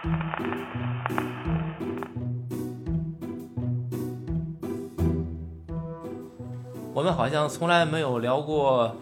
[0.00, 0.06] 我
[7.02, 8.94] 们好像从来没有聊过，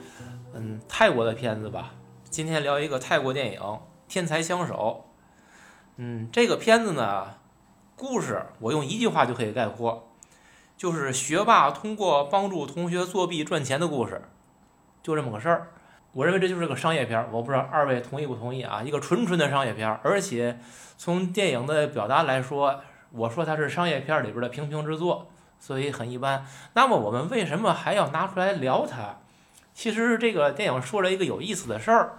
[0.54, 1.90] 嗯，泰国的片子吧？
[2.30, 3.60] 今天聊一个泰国电影
[4.08, 5.04] 《天才枪手》。
[5.96, 7.35] 嗯，这个片子呢，
[7.94, 10.08] 故事我用一句话就可以概括，
[10.78, 14.22] 就是学霸通过帮助同学作弊赚钱的故事，
[15.03, 15.72] 就这么个事儿。
[16.16, 18.83] 我认为这就是个商业片儿，我不知道二位同意不同意啊？
[18.83, 20.59] 一个纯纯的商业片儿，而且
[20.97, 22.80] 从电影的表达来说，
[23.11, 25.29] 我说它是商业片里边的平平之作。
[25.59, 26.47] 所以很一般。
[26.75, 29.16] 那么我们为什么还要拿出来聊它？
[29.75, 32.12] 其实这个电影说了一个有意思的事儿，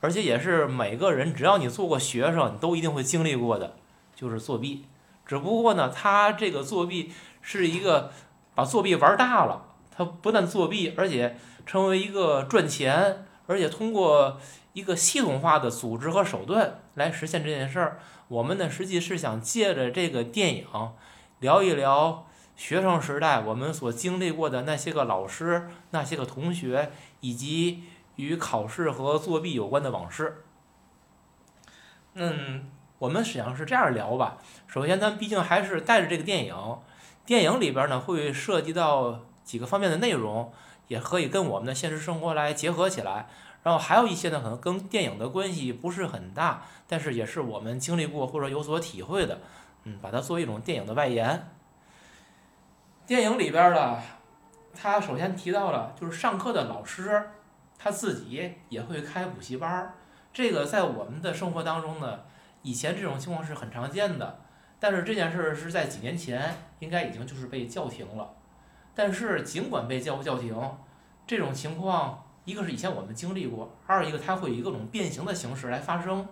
[0.00, 3.74] 而且也是每个人只要你做过学生，你都一定会经历过的，
[4.14, 4.86] 就是作弊。
[5.26, 8.10] 只不过呢，他这个作弊是一个
[8.54, 9.66] 把作弊玩大了。
[9.94, 14.40] 他不但作弊，而且成为一个赚钱，而且通过
[14.72, 18.00] 一个系统化的组织和手段来实现这件事儿。
[18.28, 20.66] 我们呢，实际是想借着这个电影
[21.40, 22.26] 聊一聊。
[22.54, 27.84] 学生时代，我们所经历过的那些个老师、那些个同学，以及
[28.16, 30.44] 与考试和作弊有关的往事。
[32.14, 34.36] 嗯，我们实际上是这样聊吧。
[34.66, 36.54] 首先，咱毕竟还是带着这个电影，
[37.24, 40.52] 电影里边呢会涉及到几个方面的内容，
[40.92, 43.26] 也可以跟我们的现实生活来结合起来。
[43.62, 49.38] 然后还有一些呢，可能跟电影的关系不是很大，但是也是我们经历过或者有所体会的。
[49.84, 51.48] 嗯，把它作为一种电影的外延。
[53.06, 54.00] 电影里边的，
[54.74, 57.30] 他首先提到了，就是上课的老师，
[57.78, 59.94] 他自己也会开补习班儿。
[60.32, 62.20] 这个在我们的生活当中呢，
[62.62, 64.40] 以前这种情况是很常见的。
[64.78, 68.34] 但是这件事是在几年前，应该已经就是被叫停了。
[68.94, 70.56] 但是尽管被叫不叫停，
[71.26, 76.26] 这种情况，一个是以前我们经历过，二一个它会以各种变形的形式来发生。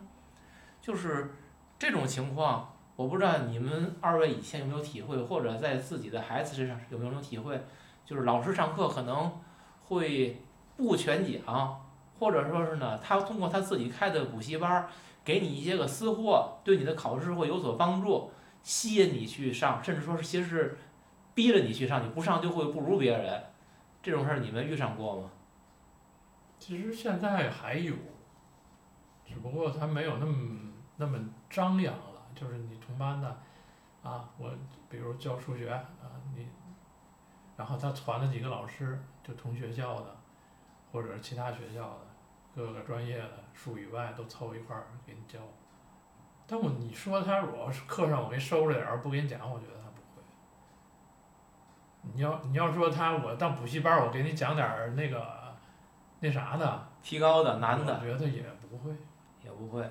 [0.81, 1.35] 就是
[1.79, 2.75] 这种情况。
[2.97, 7.59] 我不知道你们二位以前有没有体会，或者在自己的孩子身上有没有这种体会，
[8.05, 9.33] 就是老师上课可能
[9.85, 10.43] 会
[10.77, 11.81] 不全讲，
[12.19, 14.89] 或者说是呢，他通过他自己开的补习班儿，
[15.25, 18.31] 给你一些个私货，对你的考试会有所帮助，
[18.63, 20.79] 吸引你去上，甚至说是其实是
[21.41, 23.43] 逼着你去上，你不上就会不如别人，
[24.03, 25.31] 这种事儿你们遇上过吗？
[26.59, 27.95] 其实现在还有，
[29.25, 31.19] 只不过他没有那么那么
[31.49, 32.21] 张扬了。
[32.35, 33.27] 就是你同班的，
[34.03, 34.51] 啊，我
[34.91, 36.47] 比如教数学啊，你，
[37.57, 40.15] 然后他传了几个老师，就同学校的，
[40.93, 42.01] 或者其他学校的，
[42.55, 45.39] 各个专业的数语外都凑一块儿给你教。
[46.47, 49.80] 但我你说他如果课上我给收着点儿不给你讲，我觉得。
[52.15, 55.27] 你要你要说他我当补习班我给你讲点儿那个
[56.21, 58.91] 那啥的，提高的难的，我觉得也不会，
[59.45, 59.89] 也不会。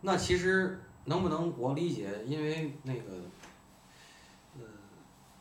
[0.00, 0.80] 那其实。
[1.04, 2.08] 能不能我理解？
[2.24, 3.00] 因为那个，
[4.56, 4.64] 呃，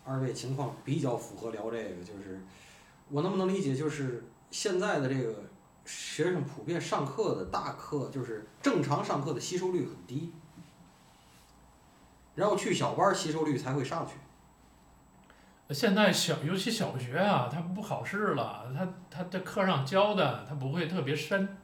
[0.04, 2.42] 二位情况比较符合聊这个，就是
[3.10, 3.76] 我能不能理解？
[3.76, 5.36] 就是现在的这个
[5.86, 10.34] 学生普遍上课的大课，就是正常上课的吸收率很低，
[12.34, 14.14] 然后去小班吸收率才会上去。
[15.74, 21.58] 现在小，尤其小学啊，他不考试了，他他在课上教的他不会特别深，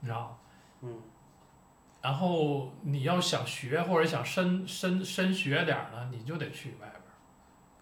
[0.00, 0.38] 你知道
[0.82, 1.00] 嗯。
[2.02, 7.16] 然后你要想学或者想深深深学点儿呢，你就得去外边儿，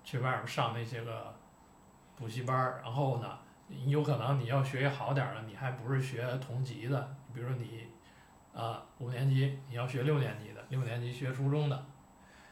[0.04, 1.34] 去外边儿上那些个
[2.14, 2.80] 补习班儿。
[2.84, 3.38] 然后呢，
[3.86, 7.88] 有可能你要学习好点儿的，你还不是学同级的，比如说你
[8.54, 11.84] 啊五年级你要学六年级的，六年级学初中的，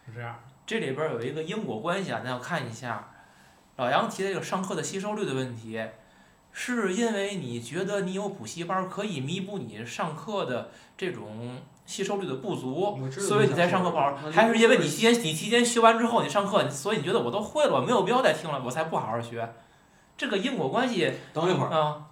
[0.04, 0.40] 是这样。
[0.70, 3.10] 这里边儿有一个因果关系啊，咱要看一下。
[3.74, 5.84] 老杨提的这个上课的吸收率的问题。
[6.52, 19.52] 是因为你觉得你有补习班可以弥补你上课的这种吸收率的不足，所以你在上课不好，还是因为你提前你提前学完之后你上课，所以你觉得我都会了，我没有必要再听了，我才不好好学。
[20.16, 21.12] 这个因果关系。
[21.32, 22.06] 等一会儿啊，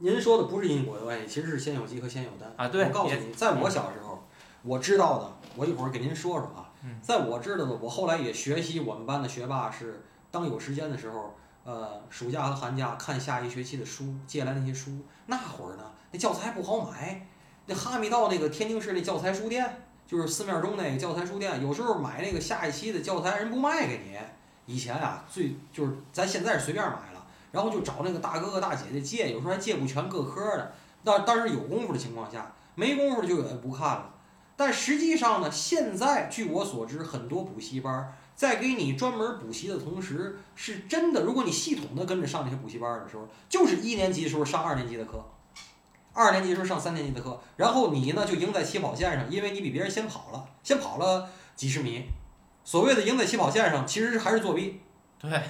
[0.00, 2.68] 您说的不是因果的关系，其实是先有鸡和先有蛋啊。
[2.68, 4.26] 对，我告诉你，在我小时候，
[4.62, 6.68] 我知道的，我一会儿给您说说啊。
[7.02, 11.34] 在我知道的，我后来也学习我们班的学霸是，当有时间的时候。
[11.66, 14.90] 呃，暑假和寒假看下一学期的书，借来那些书。
[15.24, 17.26] 那会儿呢，那教材不好买，
[17.64, 19.74] 那哈密道那个天津市那教材书店，
[20.06, 24.18] 就是四面钟那个教材书店，有时候买那个下一期的教材人不卖给你。
[24.66, 30.70] 以前啊，最就是咱现在是随便买了，然后就找那个大哥哥大姐姐借，有时候还借不全各科的。
[31.02, 34.10] 但但是有功夫的情况下，没功夫就也不看了。
[34.56, 38.16] 但实际上呢，现在据我所知，很多补习班。
[38.36, 41.22] 在给你专门补习的同时，是真的。
[41.22, 45.24] 如果你系统的跟着上这些补习班的时候，就是一年级的时候上二年级的课，
[46.12, 52.06] 二年级的时候上三年级的课，然后你呢就赢在起跑线上，因为你比别人先跑了，先跑了几十米。
[52.64, 54.80] 所谓的赢在起跑线上，其实还是作弊，
[55.20, 55.40] 对，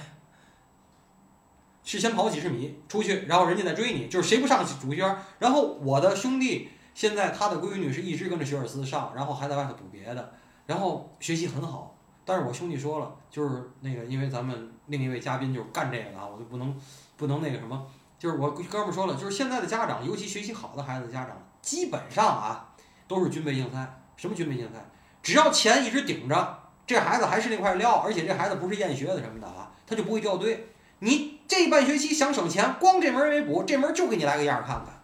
[1.83, 5.23] 是先跑几十米出去，然后人家再追你，就是谁不上主圈儿。
[5.39, 10.31] 然后我的兄弟现在他的闺女是一直跟着学而思上，然后还在外头补别的，
[10.65, 11.95] 然后学习很好。
[12.23, 16.75] 但是我兄弟说了，就是那个因为咱们另一位嘉宾就是干这个的啊，我就不能
[17.17, 17.85] 不能那个什么，
[18.17, 22.73] 就是我哥们说了，就是现在的家长，尤其学习好的孩子家长，基本上啊
[23.07, 24.01] 都是军备竞赛。
[24.15, 24.79] 什么军备竞赛？
[25.21, 30.69] 只要钱一直顶着，这孩子还是那块料，而且这孩子不是厌学的什么的啊，他就不会掉队。
[30.99, 34.94] 你这半学期想省钱，光这门没补，这门就给你来个样看看，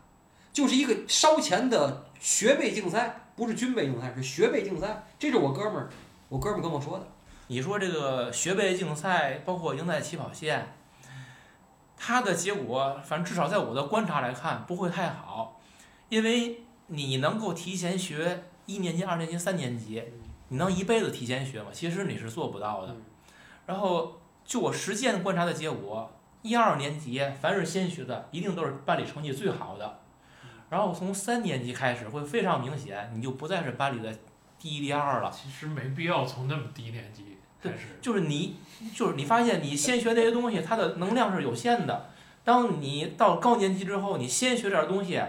[0.54, 5.04] 就是一个烧钱的学备竞赛，不是军备竞赛，是学备竞赛。
[5.18, 5.90] 这是我哥们儿，
[6.30, 7.08] 我哥们儿跟我说的。
[7.48, 10.74] 你说这个学备竞赛，包括赢在起跑线，
[11.98, 15.60] 它的结果，反正至少在我的观察来看，不会太好，
[16.10, 20.04] 因为你能够提前学一年级、二年级、三年级，
[20.50, 21.70] 你能一辈子提前学吗？
[21.72, 23.02] 其实你是做不到的嗯。
[23.66, 26.12] 然后就我实践观察的结果，
[26.42, 30.00] 一二年级凡是先学的，一定都是班里成绩最好的。
[30.72, 34.10] 然后从三年级开始会非常明显，你就不再是班里的
[34.58, 35.30] 第一、第二了。
[35.30, 38.00] 其实没必要从那么低年级开始。
[38.00, 38.56] 就是你，
[38.96, 42.10] 就是你发现你先学那些东西，它的能量是有限的。
[42.46, 45.22] 当你到高年级之后，你先学点东西，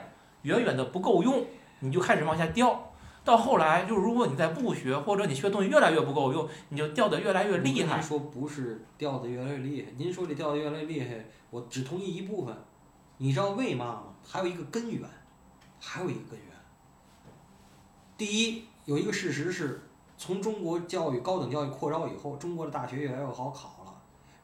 [0.43, 1.45] 远远的不够用，
[1.81, 2.93] 你就开始往下掉。
[3.25, 8.03] 到后来，就是如果你再不学，或者你学的东西越来越不够用，你就掉的越来越厉害您。
[8.05, 12.57] 说不是掉的越来越厉害，您说这掉的越来越厉害，我只同意一部分。
[13.19, 14.03] 你知道为嘛吗？
[14.25, 15.01] 还有一个根源，
[15.85, 16.49] 还有一个根源。
[18.17, 19.83] 第一，有一个事实是，
[20.17, 23.93] 从中国教育高等教育扩招以后，中国的大学越来越好考了。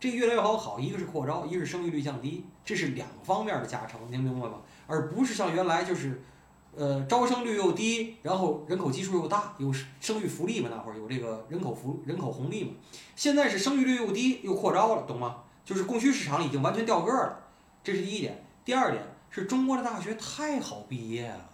[0.00, 4.60] 这越来越好考，一个是扩招，一个是生育率降低，这是两方面的加成，您明白吗？
[4.88, 6.20] 而不是像原来就是，
[6.74, 12.72] 呃，招生率又低，然后人口基数又大，有生育福利嘛，那会儿有这个人口福人口红利嘛。
[13.14, 15.44] 现在是生育率又低又扩招了，懂吗？
[15.64, 17.40] 就是供需市场已经完全掉个儿了，
[17.84, 18.44] 这是第一点。
[18.64, 21.50] 第二点是中国的大学太好毕业了，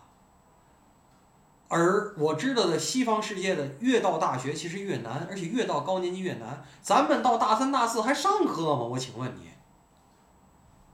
[1.68, 6.62] 而我知道的西方世界的越到大学其实越难，而且越到高年级越难。
[6.80, 8.82] 咱们到大三大四还上课吗？
[8.82, 9.50] 我请问你，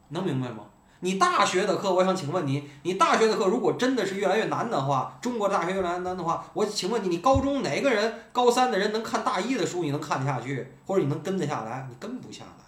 [0.08, 0.64] 能明白吗？
[1.02, 11.86] 你大学的课，我想请问你，你大学的课如果真的是越来越难的话，中国的大学越来越难的话，我请问你，你高中哪个人高三的人能看大一的书，你能看得下去，或者你能跟得下来？
[11.88, 12.64] 你跟不下来。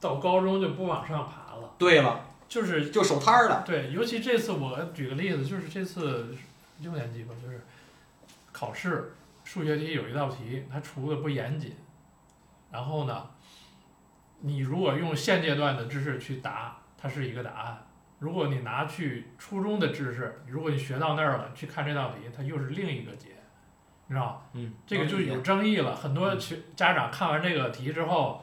[0.00, 2.20] 到高中就不往上爬了，对了，
[2.52, 3.64] 就是就手摊儿了。
[3.66, 6.36] 对，尤其这次我举个例子，就是这次
[6.80, 7.62] 六年级吧，就是
[8.52, 11.74] 考试数学题有一道题，它出的不严谨，
[12.70, 13.30] 然后呢，
[14.40, 17.76] 你如果用现阶段的知识去答，它是一个答案；
[18.18, 23.28] 如果你拿去初中的知识，如果你学到那儿了，去看这道题，它又是另一个解，
[24.08, 24.40] 你知道吗？
[24.52, 25.96] 嗯，这个就有争议了。
[25.96, 28.41] 很多学家长看完这个题之后，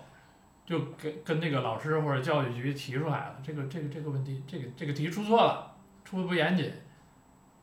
[0.69, 5.75] 就跟跟那个老师或者教育局提出来了，这个这个这个问题，这个这个题出错了，
[6.05, 6.71] 出的不严谨。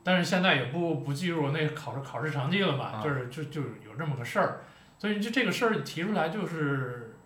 [0.03, 4.65] 但是现在也不不计入那考试考试成绩了嘛，啊就是就就有这么个事儿，
[4.99, 7.17] 所以就这个事儿提出来，就是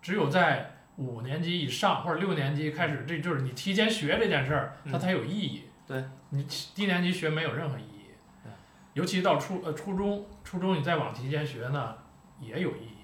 [0.00, 5.64] 只有在五年级以上或者六年级开始，这就是你提前学这件事儿，它嗯才有意义。
[5.86, 6.42] 对，你
[6.74, 8.48] 低年级学没有任何意义，
[8.94, 11.96] 尤其到初呃初中，初中你再往提前学呢，
[12.40, 12.95] 也有意义，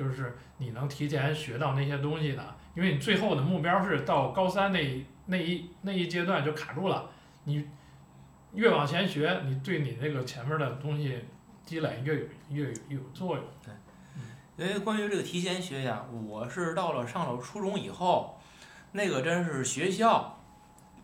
[0.00, 7.10] 就是你能提前学到那些东西的，因为你最后的目标是到高三那一那一那一阶段就卡住了，
[7.44, 7.68] 你
[8.54, 11.22] 越往前学，你对你那个前面的东西
[11.62, 13.44] 积累越有越有越有作用。
[13.62, 13.74] 对。
[14.56, 18.38] 因为关于这个提前学呀，我是到了上了初中以后，
[18.92, 20.38] 那个真是学校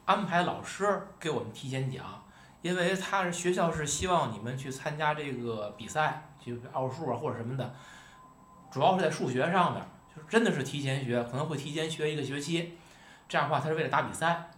[0.06, 2.22] 安排老师给我们提前讲，
[2.62, 7.74] 因为他是学校是希望你们去参加这个比赛，就奥数啊或者什么的，
[8.76, 9.82] 主要是在数学上面，
[10.14, 12.74] 就是真的是提前学，可能会提前学一个学期，
[13.26, 14.50] 这样的话他是为了打比赛。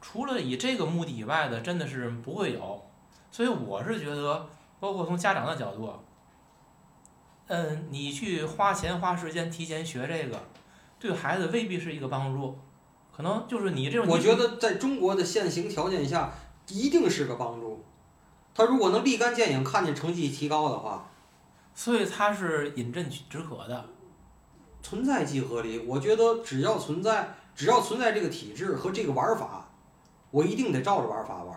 [0.00, 2.86] 除了以这个目的以外的，真的是不会有，
[3.32, 4.48] 所以我是觉得，
[4.78, 5.92] 包括从家长的角度，
[7.48, 10.40] 嗯，你去花钱花时间提前学这个，
[11.00, 12.56] 对孩子未必是一个帮助，
[13.10, 14.06] 可能就是你这种。
[14.06, 16.32] 我觉得在中国的现行条件下，
[16.68, 17.84] 一定是个帮助。
[18.54, 21.10] 他如果能立竿见影看见成绩提高的话，
[21.78, 23.84] 所以它是饮鸩止渴的。
[24.82, 25.78] 存在即合理。
[25.86, 29.70] 我觉得只要存在，只要存在这个体制和这个玩法，
[30.32, 31.56] 我一定得照着玩法玩。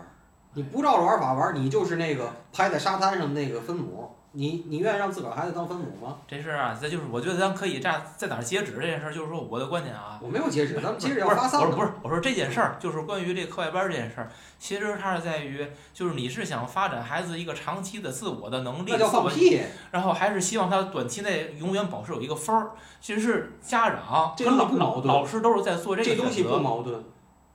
[0.54, 6.16] 你不照着玩法玩，你就是那个拍在沙滩上那个分母，你你愿意让自个儿孩子当分母吗？
[6.26, 10.18] 这事儿啊，这就是我觉得咱可以这样在哪儿截止这件事儿，就是说我的观点啊。
[10.22, 11.66] 我没有截止，咱们截止要不是发散的。
[11.66, 19.60] 我说不是，我说这件事儿就是关于这课外班儿这件事儿，其实它是在于，就是你是想发展孩子一个长期的自我的能力，那叫放屁！
[19.90, 22.70] 然后还是希望他短期内永远保持有一个分儿。
[23.00, 27.04] 其实是家长跟老老师都是在做这这东西不矛盾，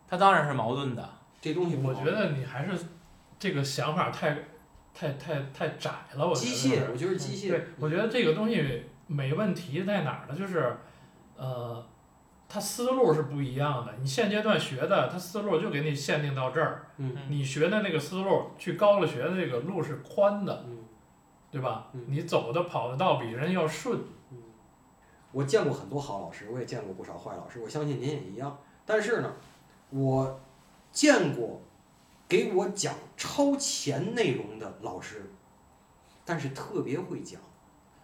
[0.08, 1.10] 他当然是矛盾的。
[1.42, 1.94] 这东西我。
[1.94, 2.72] 觉得你还是
[3.40, 4.38] 这个想法太
[4.98, 7.50] 太太太窄了，我觉得机械，我觉得机械。
[7.50, 10.36] 对，我觉得这个东西没问题在哪儿呢？
[10.36, 10.76] 就是，
[11.36, 11.86] 呃，
[12.50, 13.94] 它思路是不一样的。
[14.00, 20.80] 你现阶段学的，它思路就给你限定到这儿，嗯你学的那个思路，去高了学的这个路是宽的，嗯
[21.52, 22.06] 对吧嗯？
[22.08, 24.00] 你走的跑的道比人要顺，
[24.32, 24.38] 嗯，
[25.32, 28.58] 我见过很多好老师，我也见过不少坏老师，我相信您也一样。
[28.84, 29.32] 但是呢，
[29.92, 30.40] 我
[30.92, 31.62] 见过
[32.28, 35.32] 给我讲超前内容的老师，
[36.26, 37.40] 但是特别会讲。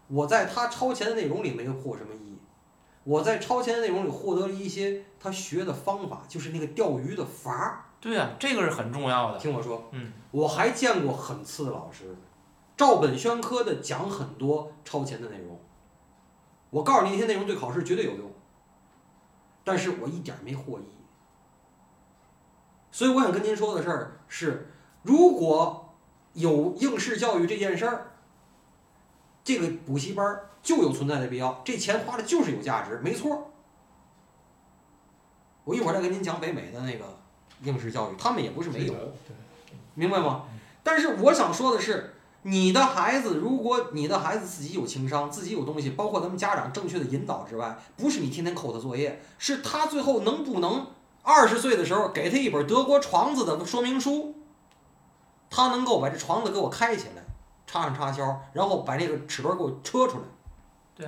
[0.07, 2.37] 我在他超前的内容里没有获什么益，
[3.03, 7.85] 我在超前的内容里获得了一些他学的方法，就是那个钓鱼的法儿。
[7.99, 9.39] 对啊、这个是很重要的。
[9.39, 12.15] 听我说，嗯，我还见过很次的老师，
[12.75, 15.57] 照本宣科的讲很多超前的内容。
[16.69, 18.31] 我告诉你，那些内容对考试绝对有用，
[19.63, 20.83] 但是我一点儿没获益。
[22.93, 24.69] 所以我想跟您说的事儿是，
[25.01, 25.95] 如果
[26.33, 28.11] 有应试教育这件事儿，
[29.43, 33.39] 这个补习班儿就有存在的必要，这钱花的就是有价值，没错儿。
[35.63, 37.17] 我一会儿再跟您讲北美的那个
[37.63, 38.93] 应试教育，他们也不是没有，
[39.95, 40.43] 明白吗？
[40.83, 50.85] 但是我想说的是，你的孩子，如果你的孩子自己有情商，自己有东西，包括咱们家长正确的引导之外，不是你天天扣他作业，是他最后能不能
[51.23, 54.35] 二十岁的时候给他一本德国床子的说明书，
[55.49, 57.23] 他能够把这床子给我开起来，
[57.65, 60.23] 插上插销，然后把这个齿轮给我车出来。
[60.95, 61.07] 对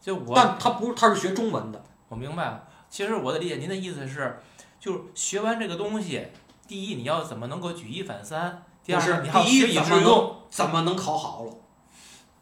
[0.00, 2.62] 就我但他不是，他是学中文的，我明白了。
[2.88, 4.40] 其实我的理解，您的意思是，
[4.78, 6.26] 就是学完这个东西，
[6.68, 10.36] 第一你要怎么能够举一反三，第二你要学以致用。
[10.48, 11.52] 怎么能考好了？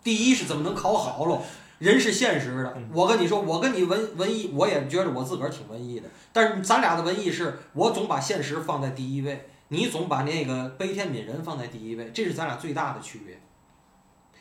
[0.02, 1.40] 第一是怎么能考好了？
[1.82, 13.42] 人是现实的嗯，我跟你说，我跟你文文艺，我也觉得我自个儿挺文艺的，但是咱俩的文艺是，我总把现实放在第一位，你总把那个悲天悯人放在第一位，这是咱俩最大的区别。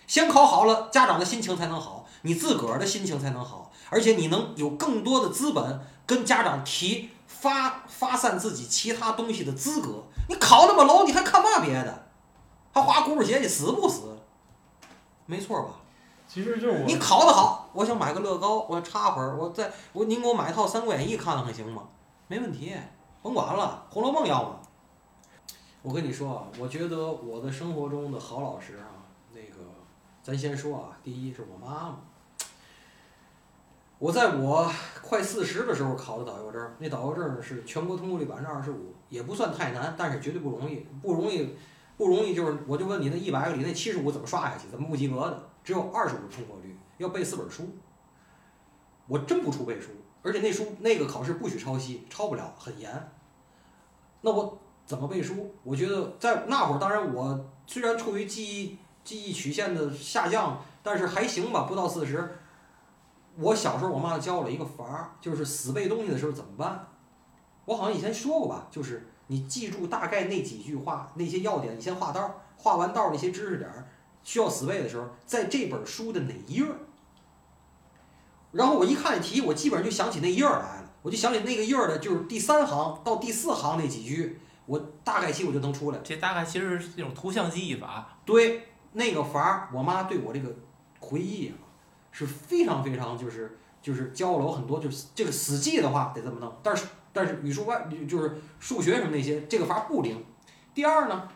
[0.06, 10.04] 先考好了，家长的心情才能好，你自个儿的心情才能好，而且你能有更多的资本跟家长提发发散自己其他东西的资格。
[10.30, 12.08] 你考那么 low，你还看嘛别的？
[12.72, 14.16] 还滑轱辘鞋你，死不死？
[15.26, 15.81] 没错吧？
[16.34, 21.84] 其实就是我你考得好，我想买个乐高，我插会儿，我再我您给我买一套《三国演义》看看行吗？
[22.30, 22.74] 没问题，
[23.22, 24.62] 甭管了，《红楼梦》要吗？
[25.82, 29.58] 我跟你说啊，我觉得我的生活中的好老师啊，那个
[30.24, 31.98] 咱先说啊，第一是我妈妈。
[34.00, 34.72] 我在我
[35.02, 41.58] 快四十的时候考的导游证，那导游证是全国通过率百分之二十五，也不算太难，但是绝对不容易，不容易，
[41.98, 45.51] 不容易就是我就问你，那一百个里那七十五怎么刷下去，怎么不及格的？
[45.64, 47.68] 只有二十五通过率，要背四本书。
[49.08, 49.90] 我真不出背书，
[50.22, 53.12] 而且那书那个考试不许抄袭，抄不了，很严。
[54.22, 55.54] 那我怎么背书？
[55.64, 62.38] 我觉得在那会儿，当然我虽然处于记忆记忆曲线的下降，但是还行吧，不到四十。
[63.38, 66.88] 我小时候我妈教我了一个法儿，就是死背东西的时候怎么办。
[67.66, 73.88] 我好像以前说过吧，就是你记住大概那几句话，那些要点，你先画道，画完道那些知识点儿，
[74.24, 76.76] 需要死背的时候，在这本书的哪一页儿？
[78.52, 86.00] 然后我一看题，我基本上就想起那页儿来了，我就想起那个页儿的，就是第三行到第四行那几句，我大概其我就能出来。
[86.04, 88.18] 这大概其实是那种图像记忆法。
[88.26, 90.54] 对那个法儿，我妈对我这个
[91.00, 91.56] 回忆啊，
[92.12, 100.22] 是非常非常就是就是教了我很多，就是这个死记的话得这么弄，但是但是语数外就是数学什么那些，这个法儿不灵。
[100.74, 101.30] 第二呢，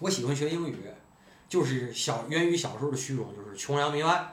[0.00, 0.76] 我喜欢学英语，
[1.50, 4.32] 就是小源于小时候的虚荣，就是穷洋媚外。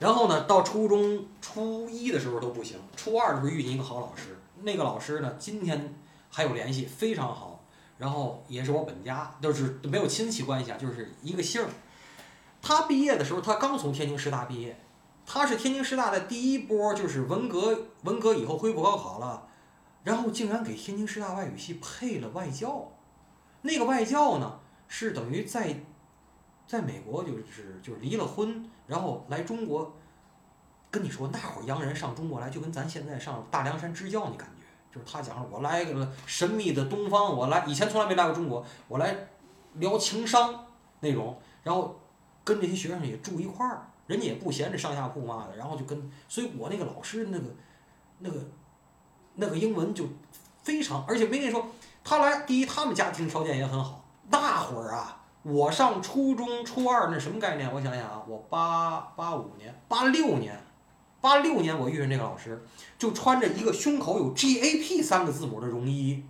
[0.00, 5.94] 然后呢，到初中初一的时候都不行，初二的时候遇见一个好老师，那个老师呢，今天
[6.30, 7.62] 还有联系，非常好。
[7.98, 11.68] 然后也是我本家，就是没有亲戚关系啊，就是一个姓儿。
[12.60, 14.78] 他毕业的时候，他刚从天津师大毕业，
[15.24, 19.46] 他是天津师大的第一波，就是文革文革以后恢复高考了，
[20.04, 22.92] 然后竟然给天津师大外语系配了外教。
[23.62, 25.82] 那个外教呢，是等于在
[26.66, 29.94] 在美国就是就是离了婚，然后来中国。
[30.88, 34.64] 跟你说，那会儿洋人上中国来，就跟咱现在上大凉山支教那感觉。
[34.90, 39.14] 就是他讲我来个神秘的东方，我来以前从来没来过中国，我来
[39.74, 40.64] 聊情商
[41.00, 42.00] 那种，然后
[42.42, 47.44] 跟这些学生也住一块儿，人家也不嫌这上下铺嘛的，然后就跟，所以我那个老师那个
[48.20, 48.40] 那个
[49.34, 50.06] 那个英文就
[50.62, 51.66] 非常，而且没跟你说，
[52.02, 57.72] 他来第一，他们家庭条件也很好，那会儿啊，我上初中初二那什么概念？
[57.72, 60.60] 我想想啊，我八八五年，八六年，
[61.20, 62.66] 八六年我遇上这个老师，
[62.98, 66.24] 就穿着一个胸口有 GAP 三个字母的绒衣，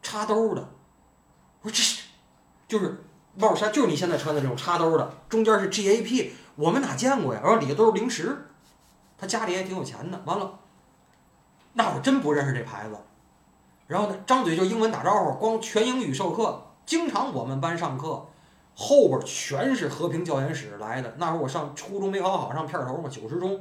[0.00, 0.66] 插兜的，
[1.60, 2.04] 我说这是
[2.66, 7.40] 就是帽衫，就是你现在穿的这种插兜的，中间是 GAP，我们哪见过呀？
[7.44, 8.46] 然后里头都是零食，
[9.18, 10.18] 他家里也挺有钱的。
[10.24, 10.58] 完了，
[11.74, 12.96] 那会儿真不认识这牌子，
[13.86, 18.26] 然后呢，张嘴就英文打招呼，光全英语授课，经常我们班上课
[18.78, 21.14] 后边全是和平教研室来的。
[21.16, 23.58] 那时候我上初中没考好，上片头嘛，九十中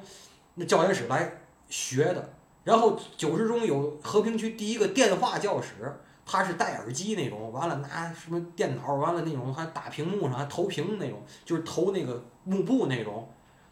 [0.56, 1.32] 那教研室来
[1.70, 2.30] 学的。
[2.66, 13.32] 然后九十中有和平区第一个电话教室，他是戴耳机那种，完了拿什么电脑，完了那种还打屏幕上还投屏那种，就是投那个幕布那种，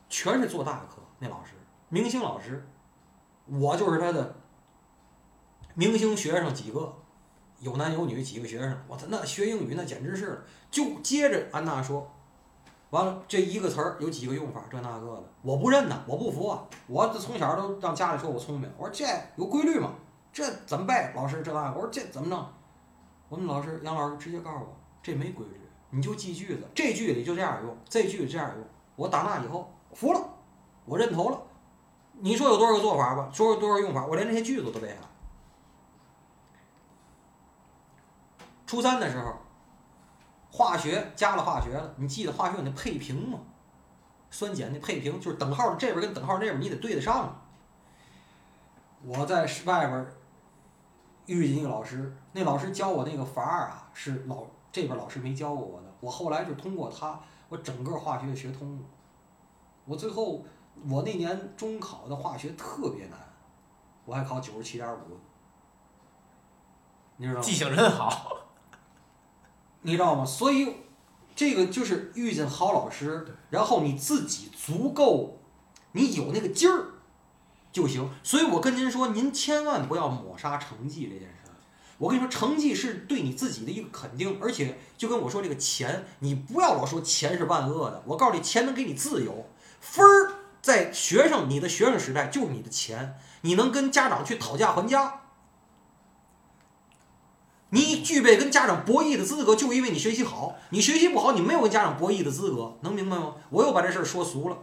[0.09, 1.01] 全是做大课。
[1.19, 1.51] 那老师，
[1.89, 2.65] 明星老师，
[3.47, 4.35] 我就是他的
[5.73, 6.93] 明星学生几个，
[7.63, 12.05] 有男有女几个学生，我操，那学英语那简直是，就接着安娜说，
[12.89, 19.05] 完了这一个词儿有几个用法，这那个的，我不认呐，我不服啊，我这从小都让家里说我聪明，我说这
[19.38, 19.93] 有规律吗？
[20.34, 20.93] 这怎么背？
[21.15, 22.46] 老师这那个，我说这怎么弄？
[23.29, 25.60] 我们老师杨老师直接告诉我，这没规律，
[25.91, 28.65] 你就记句子，这句里就这样用，这句这样用。
[28.98, 30.20] 我打那以后服了，
[30.86, 31.41] 我认头了。
[32.20, 33.29] 你说有多少个做法吧？
[33.34, 34.05] 说有多少用法？
[34.05, 35.08] 我连这些句子都背下来。
[38.74, 39.36] 初三的时候，
[40.51, 43.38] 化学加了化学了，你记得化学有那配平吗？
[44.32, 47.39] 酸碱那配平就是等号这边跟等号那边你得对得上。
[49.06, 50.08] 我在外边
[51.27, 55.88] 遇见一个老师，那老师教我那个法儿啊，是老这边老师没教过我的。
[56.00, 58.82] 我后来就通过他，我整个化学学通了。
[59.86, 60.44] 我最后
[60.89, 63.20] 我那年中考的化学特别难，
[64.06, 65.20] 我还考九十七点五，
[67.18, 67.46] 你知道吗？
[67.46, 68.38] 记性真好。
[69.83, 70.25] 你知道吗？
[70.25, 70.77] 所以
[71.35, 75.39] 这个就是遇见好老师，然后你自己足够，
[75.91, 76.85] 你有那个劲儿
[77.72, 78.09] 就行。
[78.24, 81.55] 所以我跟您说，您千万不要抹杀成绩这件事儿。
[81.98, 88.03] 我跟你说，成绩是对你自己的一个肯定，而且就跟我说这个钱，你不要老说钱是万恶的。
[88.05, 95.22] 我告诉你，钱能给你自由，分儿在学生你的学生时代就是你的钱，你能跟家长去讨价还价。
[97.74, 100.55] 你具备跟家长博弈的资格，就因为你学习好。
[100.70, 103.33] 你学习不好，你没有跟家长博弈的资格，能明白吗？
[103.50, 104.57] 我又把这事儿说俗了。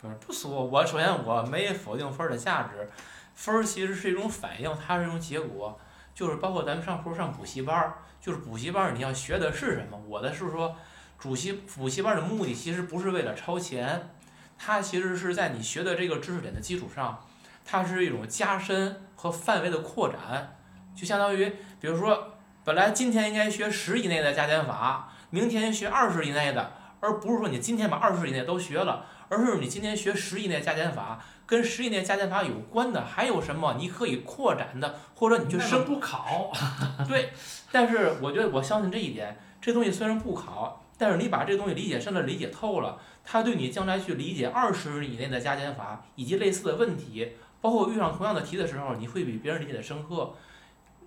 [0.00, 2.90] 不是不俗，我首先我没否定分儿的价值，
[3.36, 5.78] 分儿其实是一种反应，它是一种结果。
[6.16, 9.96] 就是包括咱们上课上补习班儿，就是补习班儿你要学的是什么？
[10.08, 10.74] 我的是说，
[11.20, 14.10] 主习补习班的目的其实不是为了超前，
[14.58, 17.24] 它其实是在你学的这个知识点的基础上，
[17.64, 20.56] 它是一种加深和范围的扩展，
[20.96, 21.52] 就相当于。
[21.80, 22.32] 比如说，
[22.64, 36.50] 本来今天应该学十以内的加减法，明天学二十以内的，而不是说你今天把二十以内都学了，而是你今天学十以内加减法，跟十以内加减法有关的还有什么你可以扩展的，或者你去升不考。
[37.06, 37.30] 对，
[37.70, 50.34] 但是我觉得我相信这一点，这东西虽然不考，但是你把这东西理解深了、理解透了，它对你将来去理解二十以内的加减法以及类似的问题，包括遇上同样的题的时候，你会比别人理解的深刻。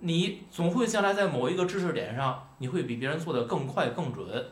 [0.01, 4.45] 你总会将来在某一个知识点上，你会比别人做得更快更准，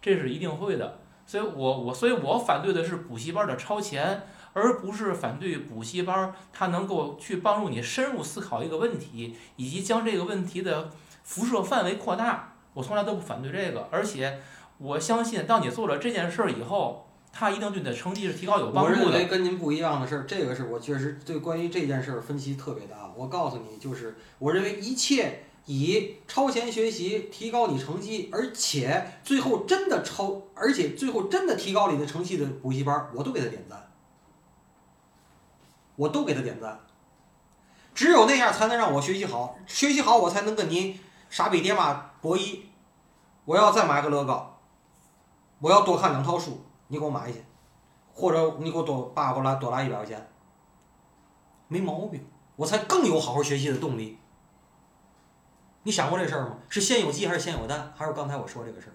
[0.00, 0.98] 这是一定会的。
[1.26, 10.90] 所以我我所以我反对的是补习班的超前，而不是反对补习班它能够去帮助你深入思考一个问题，以及将这个问题的
[11.22, 12.54] 辐射范围扩大。
[12.74, 14.40] 我从来都不反对这个，而且
[14.78, 17.06] 我相信，当你做了这件事儿以后。
[17.32, 19.04] 他一定对你的成绩是提高有帮助的。
[19.04, 23.12] 我认为跟您不一样的是，这个是我确实对关于这件事儿分析特别大。
[23.16, 33.90] 我告诉你，就是我认为一切以超前学习提高你成绩，而且最后真的超，而且最后真的提高你的成绩的补习班，我都给他点赞，
[35.96, 36.80] 我都给他点赞。
[37.94, 42.60] 只有那样才能让我学习好，学习好我才能跟你傻逼爹妈博弈。
[43.44, 44.60] 我要再买个乐高，
[45.60, 46.64] 我要多看两套书。
[46.90, 47.42] 你给我买去，
[48.12, 50.28] 或者你给我多爸给我来多来一百块钱，
[51.68, 52.26] 没毛病，
[52.56, 54.18] 我才更有好好学习的动力。
[55.84, 56.58] 你想过这事儿吗？
[56.68, 57.94] 是先有鸡还是先有蛋？
[57.96, 58.94] 还是刚才我说这个事儿？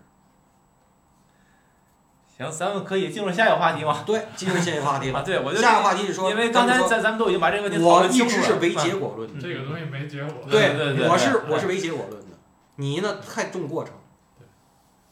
[2.37, 4.03] 行，咱们可以进入下一个话题吗？
[4.05, 5.23] 对，进入下一个话题了。
[5.23, 9.41] 对，我就下一个话题是说，因为刚才咱咱们都已经把这个问题我一直是唯结果论的。
[9.41, 10.43] 这个东西没结果。
[10.51, 12.37] 对对对，我是我是唯结果论的，
[12.75, 13.93] 你呢太重过程，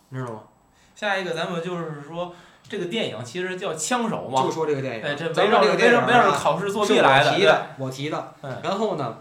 [0.10, 0.44] 你知道吗？
[0.94, 2.36] 下一个咱们就是说，
[2.68, 8.34] 这个电影其实叫《枪手》嘛就，说这个电影，哎，这咱围绕这个电影啊考试作是弊来的，我提的，我提的。
[8.42, 9.18] 嗯然后呢，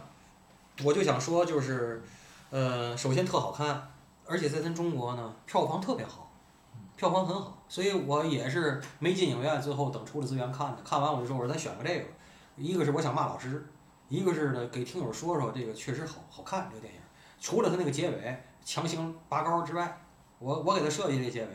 [0.84, 2.02] 我就想说，就是，
[2.50, 3.90] 呃，首先特好看，
[4.26, 6.30] 而且在咱中国呢，票房特别好，
[6.96, 10.78] 票房很好，所以我也是没进影院，最后等出了资源看的。
[10.84, 12.04] 看完我就说，我说咱选个这个，
[12.56, 13.66] 一个是我想骂老师，
[14.08, 17.00] 一个是呢给听友说说这个确实好好看这个电影。
[17.40, 20.00] 除了它那个结尾强行拔高之外，
[20.38, 21.48] 我我给他设计这结尾，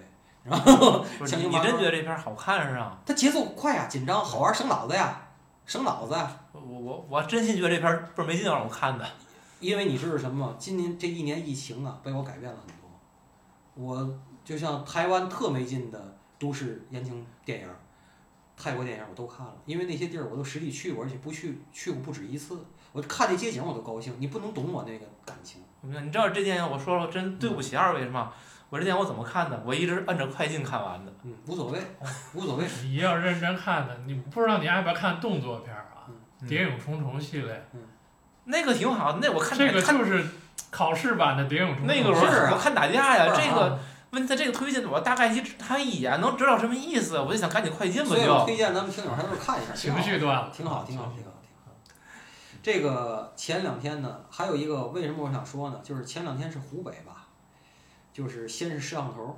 [0.49, 2.97] 然后你真觉得这片儿好看是吧？
[3.05, 5.21] 它节奏快呀，紧张好玩，省脑子呀，
[5.65, 6.39] 省脑子呀。
[6.53, 9.05] 我我我真心觉得这片儿倍儿没劲，让我看的。
[9.59, 10.55] 因为你知道什么吗？
[10.57, 12.87] 今年这一年疫情啊，被我改变了很多。
[13.73, 17.75] 我就像台湾特没劲的都市言情电影儿，
[18.55, 22.57] 泰国电影儿我都看了，因为那些地儿我都实地去过，而且不去去过不止一次。
[22.93, 25.61] 我看那街景我都高兴，你不能懂我那个感情。
[25.81, 28.31] 你知道这电影我说了，真对不起二位是吗？
[28.69, 29.61] 我这电影我怎么看的？
[29.65, 31.11] 我一直摁着快进看完的。
[31.23, 31.79] 嗯，无所谓，
[32.33, 32.65] 无所谓。
[32.83, 36.05] 你要认真看的，你不知道你爱不爱看动作片儿啊？
[36.07, 37.67] 嗯谍影重重》系列，
[38.43, 40.23] 那个挺好，那我看这个就是
[40.69, 41.87] 考试版的《谍影重重》。
[41.87, 43.79] 那个我是啊我看打架呀，这个
[44.11, 48.45] 问他这个推进，我大概一他一眼能知道什么意思，我就想赶紧快进吧所以。
[48.45, 51.31] 推荐咱们听友还都是看一下，情绪段了，挺好，挺好，挺好，挺好。
[52.61, 55.79] 这个前两天呢，还有一个为什么我想说呢？
[55.83, 57.16] 就是前两天是湖北吧，
[58.17, 59.37] 就是先是摄像头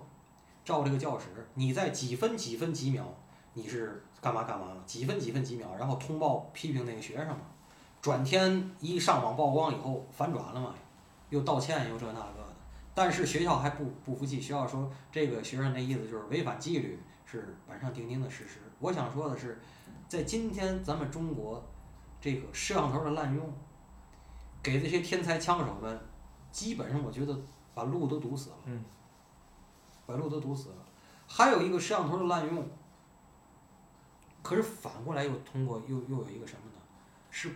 [0.63, 3.13] 照这个教室，你在几分几分几秒
[3.53, 7.37] 你是干嘛干嘛了，几分几分几秒，然后通报批评那个学生。
[8.01, 10.73] 转天一上网曝光以后反转了嘛，
[11.29, 12.55] 又道歉又这那个的。
[12.93, 18.59] 但是学校还不不服气，学校说这个学生那意思就是违反纪律，是板上钉钉的事实。
[18.79, 19.59] 我想说的是，
[20.07, 21.61] 在今天咱们中国
[22.21, 23.53] 这个摄像头的滥用，
[24.63, 25.99] 给这些天才枪手们，
[26.49, 27.37] 基本上我觉得
[27.79, 28.55] 把路都堵死了。
[28.65, 28.83] 嗯。
[30.05, 30.75] 把路都堵死了。
[31.25, 32.67] 还有一个摄像头的滥用，
[34.41, 36.81] 可是反过来又通过又又有一个什么呢？
[37.29, 37.55] 是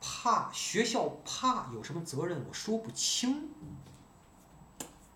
[0.00, 3.48] 怕学校怕有什么责任，我说不清。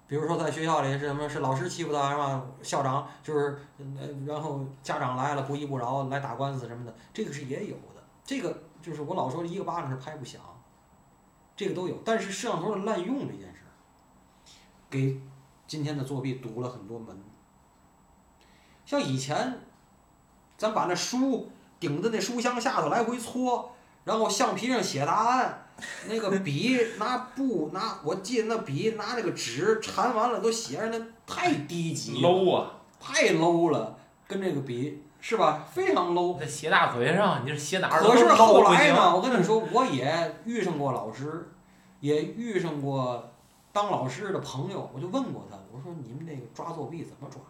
[0.07, 2.47] 比如说在学校里是什么是老师欺负他，是吧？
[2.62, 8.03] 校长就是，呃，然后家长来了不依不饶来打官司什么的，这个是也有的。
[8.25, 10.40] 这个就是我老说一个巴掌是拍不响，
[11.55, 11.99] 这个都有。
[12.03, 13.58] 但是摄像头的滥用这件事儿，
[14.90, 15.20] 给
[15.66, 17.16] 今天的作弊堵了很多门。
[18.87, 19.61] 像以前，
[20.57, 23.70] 咱把那书顶在那书箱下头来回搓，
[24.05, 25.66] 然后橡皮上写答案，
[26.09, 32.72] 那个笔拿布拿，我记得那笔拿那个纸缠完了都写上，那太低级了，low 啊！
[32.98, 33.96] 太 low 了，
[34.27, 35.66] 跟这个比是吧？
[35.70, 36.38] 非常 low。
[36.38, 38.62] 在斜大腿上，你是斜哪儿可是后。
[38.62, 41.51] 来呢，我跟你说，我也遇上过老师，
[42.01, 43.31] 也遇上过
[43.73, 47.41] 当老师的朋友，我就问过他，我说你们这个抓作弊怎么抓？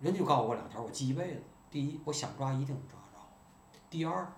[0.00, 1.42] 人就告诉我两条，我记一辈子。
[1.70, 3.20] 第一，我想抓一定抓着；
[3.88, 4.32] 第二，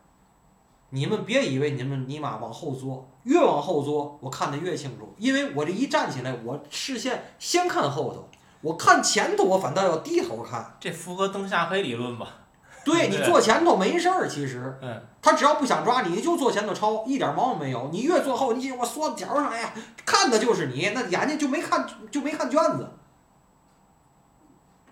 [0.90, 8.28] 你们别以为你们尼玛往后坐，越往后坐，我看得越清楚，因为我这一站起来，我视线先看后头，
[8.60, 10.76] 我看前头，我反倒要低头看。
[10.78, 12.41] 这符合灯下黑理论吧？
[12.84, 14.78] 对对你坐前头没事儿，其实。
[14.82, 17.88] 嗯，他只要不想抓你，你就坐前头抄，一点毛病没有。
[17.92, 19.72] 你越坐后，你我缩到角上，哎呀，
[20.04, 22.88] 看的就是你，那眼睛就没看就没看卷子。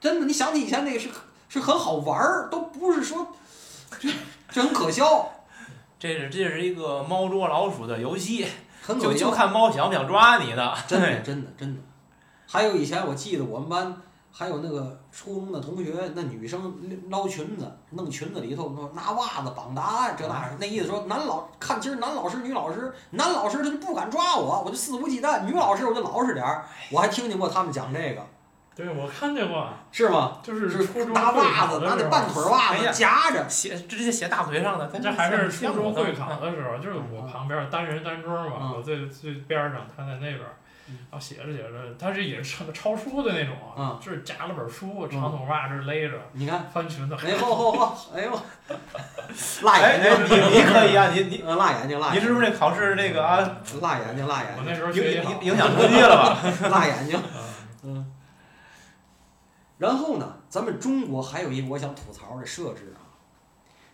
[0.01, 1.09] 真的，你想起以前那个是
[1.49, 3.27] 是很好玩儿，都不是说，
[3.99, 4.09] 这
[4.51, 5.31] 这很可笑，
[5.99, 8.47] 这是这是一个猫捉老鼠的游戏，
[8.83, 9.13] 很可笑。
[9.13, 10.75] 就就看猫想不想抓你的。
[10.87, 11.81] 真的 真的真的。
[12.47, 13.97] 还有以前我记得我们班
[14.33, 16.75] 还有那个初中的同学，那女生
[17.11, 26.65] 捞裙子，弄裙子里头拿袜子绑答案，这那那意思说男老看今儿男老师女老师，男老师他就不敢抓我，我就肆无忌惮；女老师我就老实点儿。
[26.91, 28.25] 我还听见过他们讲这个，
[28.75, 30.39] 对我看见过，是吗？
[30.43, 40.41] 就是是初中袜子，拿那考的时候半腿袜子夹着，写直接写大腿上的，咱这还是初中会考的时候，就是我旁边单人单桌嘛，嗯我最最边儿上，他在那边
[41.11, 48.33] 然后写着写着，他这也是抄抄书的那种，嗯就是夹了本书，长筒袜这勒着，你看，翻裙子，哎吼吼吼，哎呦，
[49.63, 53.39] 辣哎眼睛，哎，你你可以啊，你你呃 辣眼睛，辣眼睛，你是不是那考试那个啊
[53.81, 56.39] 辣眼睛，辣眼睛，我那时候影影，影响成绩了吧？
[56.71, 57.21] 辣眼睛。
[57.35, 57.45] 嗯
[57.83, 58.13] 嗯。
[59.79, 63.01] 然后呢，咱们中国还有一个我想吐槽的设置啊，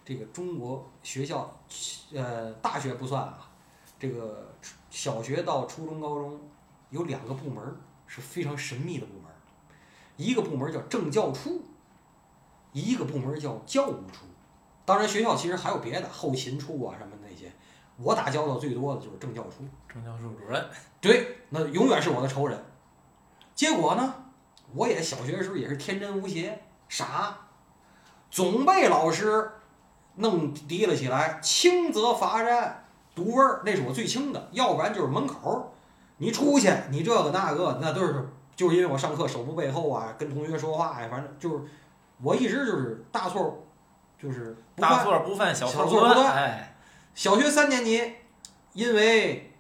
[0.05, 1.59] 这个中国学校，
[2.15, 3.39] 呃，大学不算啊，
[3.99, 4.53] 这个
[4.91, 6.41] 小学到初中、高中
[6.97, 9.37] 有两个部门儿是非常神秘的部门儿，
[10.17, 11.63] 一个部门儿叫政教处，
[12.73, 14.25] 一个部门儿叫教务处。
[14.87, 17.53] 当然，学校其实还有别的后勤处啊什么那些，
[17.99, 19.65] 我打交道最多的就是政教处。
[19.87, 20.65] 政教处主任，
[21.01, 22.59] 对，那永远是我的仇人。
[23.55, 24.15] 结果呢，
[24.73, 27.37] 我也小学的时候也是天真无邪，傻，
[28.31, 29.51] 总被老师
[30.15, 35.69] 弄提了起来，轻则罚站，读味儿，那是我最轻的，要不然就是门口儿，
[36.19, 41.65] 你出去，你这个那个，那都是就是因为我上课手不背后啊，跟同学说话呀，反正就是
[42.23, 43.63] 我一直就是大错，
[44.19, 45.05] 就是不大犯。
[45.05, 46.77] 错不犯，小小错不断哎，
[47.15, 48.13] 小学三年级，
[48.73, 49.55] 因为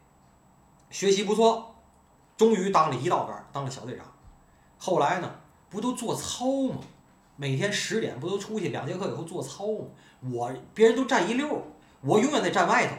[0.89, 1.75] 学习不错，
[2.37, 4.07] 终于当了一道杆儿，当了小队长。
[4.79, 5.31] 后来呢，
[5.69, 6.77] 不都做操吗？
[7.37, 9.85] 每天十点不都出去两节课以后做操吗？
[10.33, 11.63] 我别人都站一溜儿，
[12.01, 12.95] 我永远得站外头，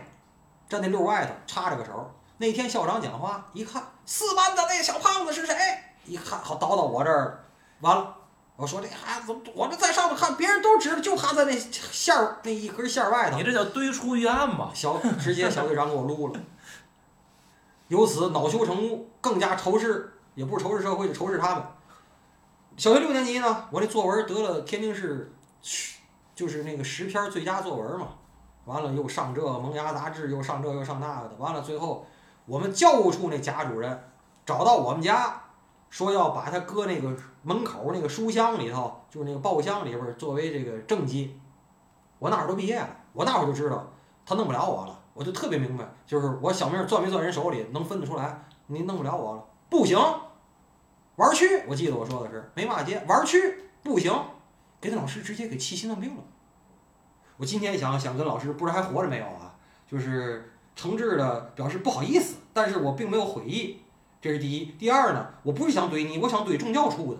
[0.69, 2.11] 站那溜儿外头插着个手。
[2.37, 5.55] 那天校长讲话，一看四班的那小胖子是谁？
[6.05, 7.39] 一看好倒到我这儿了，
[7.81, 8.15] 完了。
[8.55, 9.41] 我说这孩子怎么？
[9.53, 13.43] 我这在上面看，别人都知道，就他在那线儿那一根线儿外头你。
[13.43, 14.71] 这叫堆出预案嘛？
[14.73, 16.39] 小直接小队长给我撸了，
[17.87, 21.63] 由此恼羞成怒，更加仇视，也不是仇视社会，就仇视他们。
[22.77, 25.31] 小学六年级呢，我这作文得了天津市，
[26.33, 28.07] 就是那个十篇最佳作文嘛。
[28.65, 31.35] 完了又上这《萌芽》杂志，又上这又上那个的。
[31.35, 32.07] 完了最后，
[32.47, 34.09] 我们教务处那贾主任
[34.45, 35.41] 找到我们家，
[35.89, 41.39] 说要把他搁那个门口那个书箱里头，就是那个报箱里边作为这个政绩。
[42.19, 43.85] 我那会儿都毕业了，我那会儿就知道
[44.25, 49.97] 他弄不了我了，我就特别明白，就是我小命攥没攥人手里，能分得出来，你弄不了我了，不行，
[51.17, 54.11] 玩儿去，我记得我说的是没骂街，玩儿去，不行，
[54.79, 56.23] 给那老师直接给气心脏病了。
[57.35, 59.53] 我今天想想跟老师，不知道还活着没有啊？
[59.85, 63.81] 就是诚挚的表示不好意思，但是我并没有悔意，
[64.21, 64.65] 这是第一。
[64.77, 67.19] 第二呢，我不是想怼你，我想怼政教处的。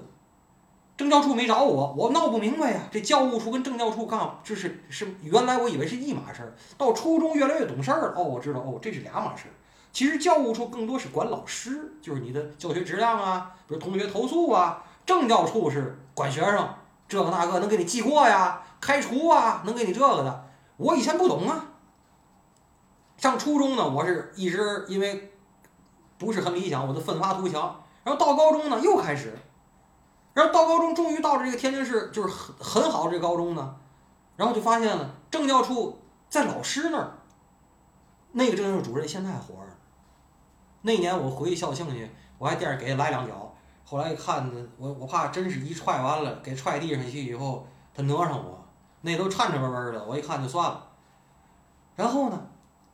[0.96, 2.82] 政教处没找我，我闹不明白呀。
[2.91, 9.54] 这教务处跟政教处干，这是是原来我以为是一码事儿，到初中越来越懂事儿了，哦，我知道，哦，这是俩码事儿。
[9.91, 14.84] 其实教务处更多是管老师，就是你的教学质量啊，比如同学投诉啊。
[15.04, 16.70] 政教处是管学生，
[17.08, 20.46] 这个那个能给你记过呀，开除啊，能给你这个的。
[20.78, 21.65] 我以前不懂啊。
[23.17, 25.34] 上初中呢，我是一直因为
[26.17, 27.84] 不是很理想，我就奋发图强。
[28.03, 29.38] 然后到高中呢，又开始。
[30.34, 33.75] 然后到高中，终于到了这个天津市，就是很很好的这个高中呢，
[34.36, 35.99] 然后就发现了政教处
[36.30, 37.12] 在老师那儿，
[38.34, 39.71] 那个政教主任现在还活着。
[40.84, 43.51] 那年我回去校庆去，我还惦着给他来两脚，
[43.84, 48.63] 后来一看呢，我我怕真是一踹完了，给踹地上去以后，他讹上我，
[49.01, 50.88] 那都颤颤巍巍的，我一看就算了。
[51.95, 52.39] 然后呢，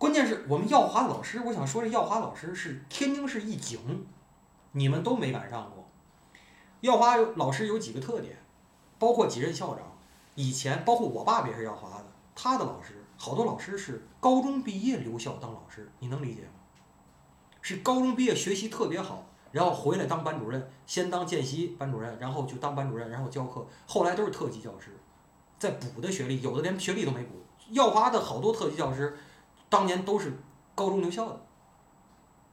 [0.04, 4.06] 关键是我们耀华老师，我想说这耀华老师是天津市一景，
[4.74, 5.88] 你们都没赶上过。
[6.82, 8.38] 耀华老师有几个特点，
[9.00, 9.96] 包括几任校长，
[10.36, 16.50] 以前包括我爸也是耀华的，他的老师好多老师是高中毕业留校当老师，你能理解吗？
[17.62, 25.00] 是高中毕业学习特别好，然后回来当班主任，先当见习班主任，然后就当班主任，然后教课，后来都是特级教师，
[25.58, 27.36] 再补的学历，有的连学历都没补。
[27.70, 29.18] 耀华的好多特级教师，
[29.73, 30.31] 当年都是
[30.75, 31.41] 高中留校的，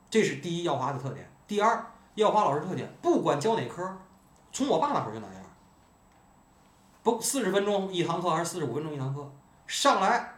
[0.09, 1.30] 这是第一耀华的特点。
[1.46, 3.94] 第二，耀华老师特点，不管教哪科。
[4.50, 5.42] 从我爸那会儿就那样，
[7.02, 9.30] 不四十分钟一堂课还是四十五分钟一堂课，
[9.66, 10.33] 上来，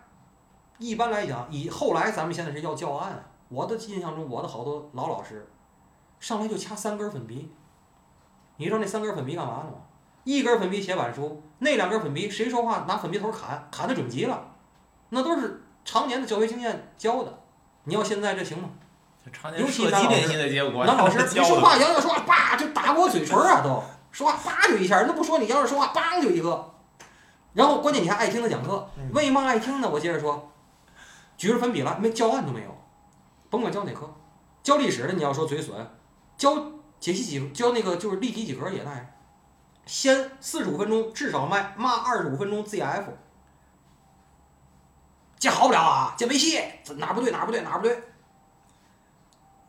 [0.79, 5.49] 一般来讲，以后来咱们现在是要教案，我的印象中，我的好多老老师，
[6.19, 7.55] 上来就掐三根粉笔，
[8.57, 9.77] 你知道那三根粉笔干嘛的吗？
[10.25, 14.51] 一根粉笔写板书，那两根粉笔谁说话拿粉笔头砍，砍的准极了，
[15.11, 17.39] 那都是常年的教学经验教的。
[17.85, 18.71] 你要现在这行吗？
[19.25, 20.85] 这常年射击练习的结果。
[20.85, 23.83] 男老师，你说话杨洋说话，叭就打我嘴唇啊都。
[24.13, 26.71] 说话叭就一下，那不说你要是说话，梆就一个。
[27.55, 29.89] 然后关键你还爱听他讲课，为嘛爱听呢？
[29.91, 30.53] 我接着说，
[31.37, 32.77] 举着粉笔来，没教案都没有，
[33.51, 34.13] 甭管教哪科，
[34.63, 35.75] 教历史的你要说嘴损，
[36.37, 36.57] 教
[37.01, 39.07] 解析几教那个就是立体几何也那样，
[39.87, 43.05] 先四十五分钟至少卖骂二十五分钟 ZF，
[45.43, 46.61] 这好不了啊，这没戏，
[46.99, 48.01] 哪不对哪不对哪不对，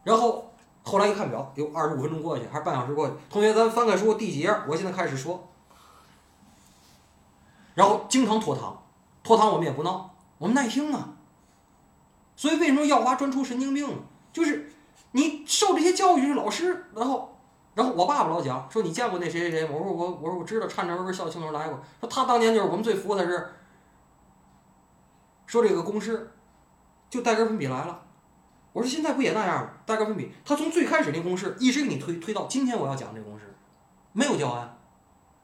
[0.03, 0.51] 然后。
[0.85, 3.15] 后来一看表，有二十五分钟过去，还是半小时过去。
[3.29, 4.53] 同学，咱翻开书第几页？
[4.67, 5.47] 我现在开始说。
[7.73, 8.83] 然后经常拖堂，
[9.23, 11.13] 拖堂我们也不闹，我们耐听啊。
[12.35, 13.95] 所以为什么耀华专出神经病呢？
[14.33, 14.73] 就是
[15.13, 17.33] 你受这些教育老师，然后，
[17.75, 19.63] 然后我爸爸老讲说你见过那谁谁谁？
[19.63, 21.79] 我说我我说我知道，颤颤巍巍校庆时候来过。
[22.01, 23.53] 说他当年就是我们最服的是，
[25.45, 26.31] 说这个公式，
[27.09, 28.01] 就带根粉笔来了。
[28.71, 29.69] 我说现在不也那样吗？
[29.85, 33.55] 带根粉笔，他从最开始那公式一直给你推推到今天我要讲这公式，
[34.13, 34.77] 没有教案，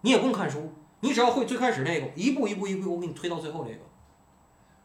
[0.02, 3.80] 你也不用看书，你只要会最开始那个，一步一步一步，我给你推到最后这个。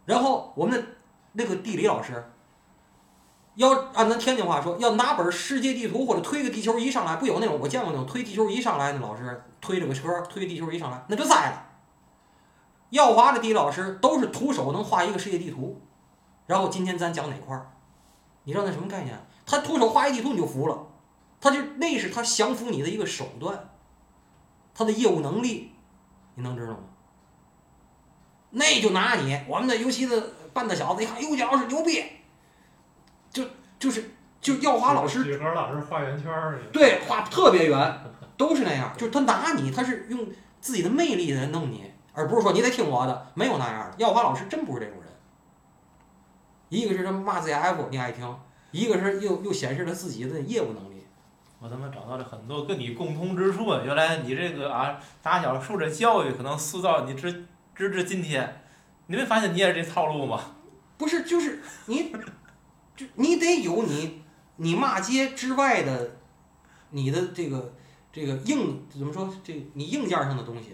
[0.05, 0.87] 然后我们的
[1.33, 2.23] 那个地理老师，
[3.55, 11.67] 要按咱天津话说，要拿本世界地图或者推个地球仪上来，不有那种我见过那种推地球仪上来的老师，推着个车推地球仪上来，那就栽了。
[12.95, 15.83] 耀华的地理老师都是徒手能画一个世界地图，
[16.47, 17.73] 然后今天咱讲哪块儿，
[18.45, 19.19] 你知道那什么概念？
[19.45, 20.87] 他徒手画一地图你就服了，
[21.41, 23.71] 他就那是他降服你的一个手段，
[24.73, 25.73] 他的业务能力，
[26.37, 26.79] 你能知道吗？
[28.51, 32.01] 那就拿你，我们的尤其的半大小子一看，哟，蒋老师牛逼，
[33.33, 33.43] 就
[33.77, 36.63] 就是就耀华老师几何老师画圆圈儿。
[36.73, 38.01] 对，画特别圆，
[38.37, 38.95] 都是那样。
[38.97, 40.29] 就是他拿你，他是用
[40.61, 43.97] 自己的魅力来弄你，而不是说你得听我的，没有那样的。
[43.99, 45.13] 耀华老师真不是这种人。
[46.69, 48.37] 一个是他骂 ZF 你爱听，
[48.71, 51.05] 一个是又又显示了自己的业务能力。
[51.61, 53.81] 我他妈找到了很多跟你共通之处啊！
[53.85, 58.63] 原来你这个啊，打小受这教育，可能塑造你直直至今天。
[59.07, 60.41] 你没发现你也是这套路吗？
[60.97, 62.13] 不是，就是你，
[62.97, 64.23] 就你得有你
[64.57, 66.17] 你骂街之外的，
[66.91, 67.75] 你的这个
[68.13, 69.29] 这个硬怎么说？
[69.43, 70.73] 这你硬件上的东西，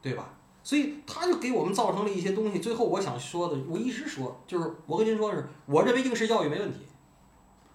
[0.00, 0.30] 对吧？
[0.62, 2.58] 所以他就给我们造成了一些东西。
[2.58, 6.86] 最后我想说的，我一直说，就是我跟您说是，我认为应试教育没问题，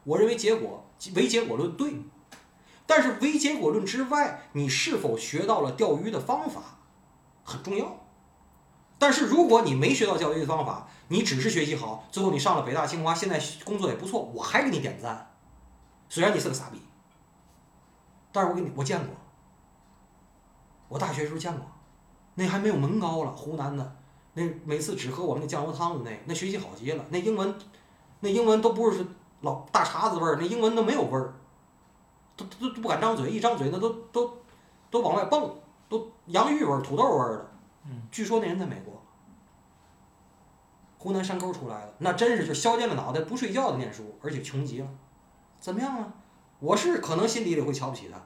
[0.03, 1.93] 我认为结果唯结果论对，
[2.85, 6.79] 但是唯结果论之外，你是否学到了钓鱼的方法
[7.43, 8.03] 很重要。
[8.99, 15.35] 但是如果你没学到钓鱼的方法，你只是学习好，最后你上了北大清华，现在工作也不错，我还给你点赞。
[16.09, 16.81] 虽然你是个傻逼，
[18.31, 19.15] 但是我给你我见过，
[20.87, 21.63] 我大学时候见过，
[22.39, 23.95] 那还没有门高了，湖南的，
[24.35, 27.55] 那每次只喝我们那酱油汤的那，那学习好极了，那英文，
[28.19, 29.03] 那英文都不是
[29.41, 31.33] 老大碴子味儿，那英文都没有味儿，
[32.35, 34.37] 都都都不敢张嘴，一张嘴那都都
[34.91, 35.51] 都往外蹦，
[35.89, 37.49] 都洋芋味儿、土豆味儿的。
[37.85, 39.01] 嗯，据说那人在美国，
[40.99, 44.87] 湖南山沟出来的，那真是就削尖了脑袋不睡觉的念书，而且穷极了，
[45.59, 46.13] 怎么样啊？
[46.59, 48.19] 我是可能心底里会瞧不起他，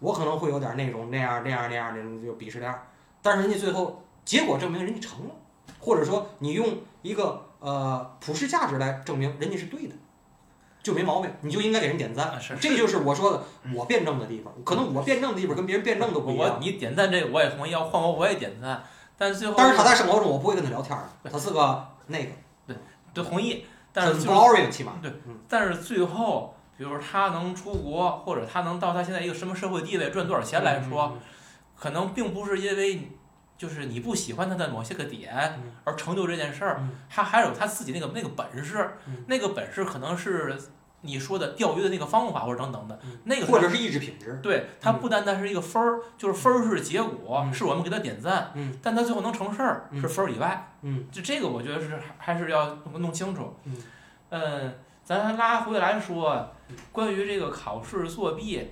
[0.00, 2.74] 我可能会有点那种那样那样那样那种就鄙视链，
[3.22, 5.34] 但是人家最后结果证明人家成了，
[5.78, 6.66] 或者说你用
[7.02, 9.94] 一个呃普世价值来证明人家是对的，
[10.82, 12.28] 就没毛病，你就应该给人点赞。
[12.28, 13.42] 啊是这就是我说的
[13.74, 16.54] 我辩证的地方，可能我辩证的地方跟别人辩证都不一样。
[16.54, 18.82] 我你点赞这个我也同意，要换我我也点赞，
[19.16, 22.30] 但是最后但是他在生活中我不会跟他聊天儿，他是个那个
[23.12, 25.12] 对同意，但是 boring 起码对。
[25.48, 31.20] 但是最后，比如他能出国，或者他能到他现在一个什么社会地位，赚多少钱来说，嗯，
[31.80, 33.10] 可能并不是因为
[33.56, 40.56] 就是你不喜欢他的某些个点嗯而成就这件事儿嗯，他还有他自己那个那个本事嗯，那个本事可能是
[41.00, 44.38] 你说的钓鱼的那个方法或者等等的嗯，那个或者是意志品质。
[44.42, 53.56] 对，它不单单是一个分儿，就是分儿是结果，嗯是我们给他点赞，嗯但他最后能成事儿嗯是分儿以外，嗯就这个我觉得是还是要弄清楚。
[53.64, 53.76] 嗯
[54.28, 56.50] 嗯，咱拉回来说，
[56.92, 58.68] 关于这个考试作弊，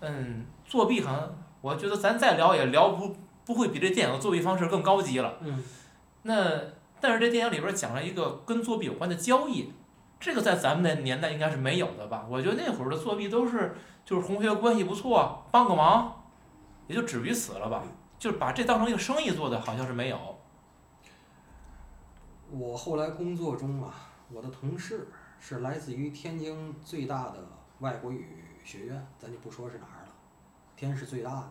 [0.00, 5.38] 嗯，作弊可能我觉得咱再聊也聊不不会比这电影的作弊方式更高级了。
[5.40, 5.64] 嗯
[6.24, 6.60] 那
[7.00, 9.72] 但是这电影里边讲了一个跟作弊有关的交易，
[10.20, 12.26] 这个在咱们那年代应该是没有的吧？
[12.28, 16.22] 我觉得那会儿的作弊都是就是同学关系不错，帮个忙，
[16.86, 17.82] 也就止于此了吧。
[18.18, 20.18] 就是把这当成一个生意做的，好像是没有。
[22.52, 23.92] 我后来工作中啊，
[24.30, 25.08] 我的同事
[25.40, 27.44] 是来自于天津最大的
[27.80, 30.01] 外国语学院，咱就不说是哪儿了，
[30.88, 31.50] 天是最大的。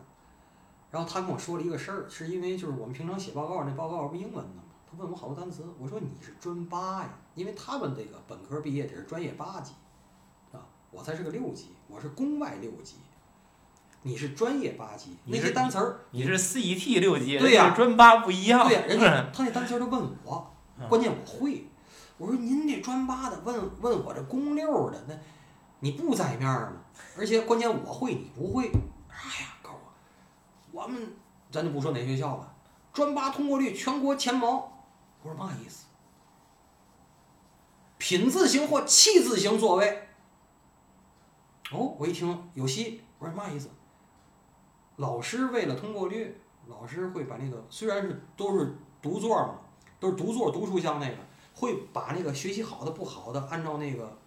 [0.91, 9.71] 然后他跟我说了一个事儿，是因为就是我们平常写报告，那报告不英文的嘛，他问我好多单词，我说你是专八呀，因为他们这个本科毕业得是专业八级，
[10.51, 10.59] 啊，
[10.91, 12.95] 我才是个六级，我是公外六级，
[14.01, 18.67] 你是专业八级，那些单词儿你是 CET 六级，对呀专八不一样。
[18.67, 21.67] 对呀，人家 他那单词儿都问我嗯，关键我会。
[22.17, 25.15] 我说您这专八的问问我这公六的，那
[25.79, 26.73] 你不在面儿吗？
[27.17, 28.69] 而且关键我会你不会，
[29.11, 29.79] 哎呀，告诉
[30.71, 31.13] 我，我们
[31.51, 32.55] 咱就不说哪学校了，
[32.93, 34.85] 专八通过率全国前茅。
[35.21, 35.85] 我说嘛意思？
[37.97, 40.07] 品字形或气字形座位。
[41.71, 43.69] 哦，我一听有戏，我说嘛意思？
[44.95, 49.59] 老师为了通过率，老师会把那个虽然是都是独座嘛，
[49.99, 51.17] 都是独座读书箱那个，
[51.53, 54.17] 会把那个学习好的不好的按照那个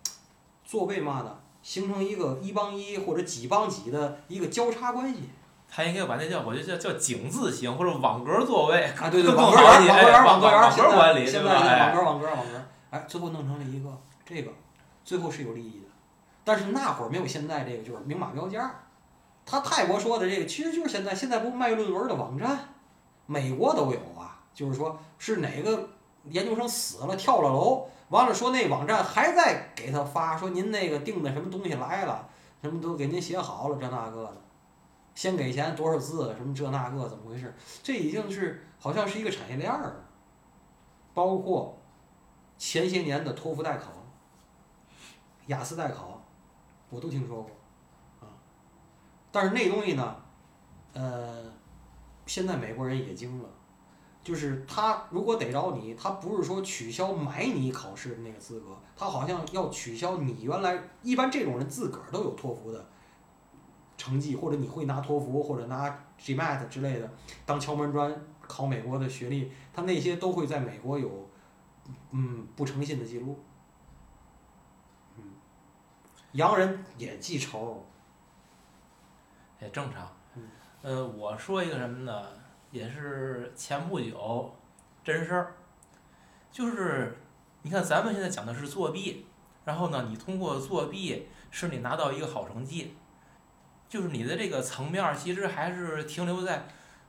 [0.64, 5.22] 座位嘛的，形成一个一帮一或者几帮几的一个交叉关系。
[5.68, 13.90] 他应该把那叫我就叫叫井字形或者网格座位啊，对对，更网格网格网格员，网现在格管理现在网格网格网格，哎，最后弄成了一个
[14.24, 14.52] 这个，
[15.04, 15.86] 最后是有利益的，
[16.44, 18.70] 但是那会儿没有现在这个就是明码标价。
[19.44, 22.68] 他泰国说的这个其实就是现在，现在不卖论文的网站，
[23.26, 25.88] 美国都有啊，就是说是哪个
[26.30, 32.28] 研究生死了跳了楼，完了说那网站还在给他发，说您那个订的什么东西来了，
[32.62, 34.42] 什么都给您写好了，这那个的，
[35.14, 37.54] 先给钱多少字，什么这那个怎么回事？
[37.82, 39.96] 这已经是好像是一个产业链儿了，
[41.12, 41.78] 包括
[42.56, 43.92] 前些年的托福代考、
[45.46, 46.22] 雅思代考，
[46.88, 47.50] 我都听说过
[48.20, 48.32] 啊。
[49.30, 50.16] 但是那东西呢，
[50.94, 51.52] 呃，
[52.24, 53.48] 现在美国人也精了。
[54.24, 62.84] 就是他如果逮着你，他不是说取消买你考试的那个资格，他好像要取消你原来一般这种人自个儿都有托福的
[63.98, 67.08] 成绩，或者你会拿托福或者拿 GMAT 之类的
[67.44, 71.28] 当敲门砖考美国的学历，他那些都会在美国有
[72.10, 73.38] 嗯不诚信的记录。
[75.18, 75.24] 嗯，
[76.32, 77.84] 洋人也记仇。
[79.60, 80.42] 也正常嗯。
[80.82, 82.26] 呃，我说一个什么呢？
[82.74, 84.52] 也是前不久
[85.04, 85.54] 真事儿，
[86.50, 87.16] 就是
[87.62, 89.26] 你看咱们现在讲的是作弊，
[89.64, 92.96] 然后呢，你通过作弊使你拿到一个好成绩，
[93.88, 96.66] 就是你的这个层面其实还是停留在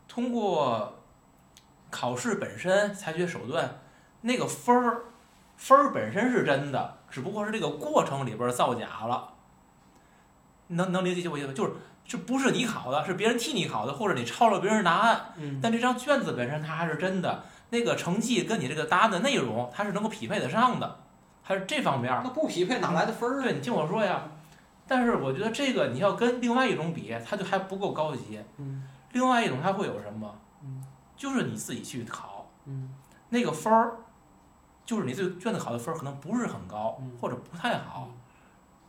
[0.08, 1.00] 通过
[1.90, 3.80] 考试本身采取手段，
[4.22, 5.06] 那个分儿
[5.58, 9.34] 分儿本身是真的，只不过是这个过程里边造假了。
[10.68, 11.54] 能能理解我意思吗？
[11.56, 11.72] 就是
[12.08, 21.00] 这不是你考的，是别人替你考的，或者你抄了别人答案，嗯但这张卷子本身它还是真的，那个成绩跟你这个答案的内容它是能够匹配得上的，
[21.42, 22.22] 还是这方面儿。
[22.24, 23.44] 那不匹配哪来的分儿啊？
[23.44, 24.22] 对你听我说呀，
[24.88, 28.40] 但是我觉得这个你要跟另外一种比，它就还不够高级。
[28.58, 28.84] 嗯
[29.14, 30.36] 另外一种它会有什么？
[30.64, 30.84] 嗯
[31.16, 32.94] 就是你自己去考嗯
[33.30, 33.94] 那个分儿，
[34.86, 38.10] 就是你这个卷子考的分儿可能不是很高嗯，或者不太好，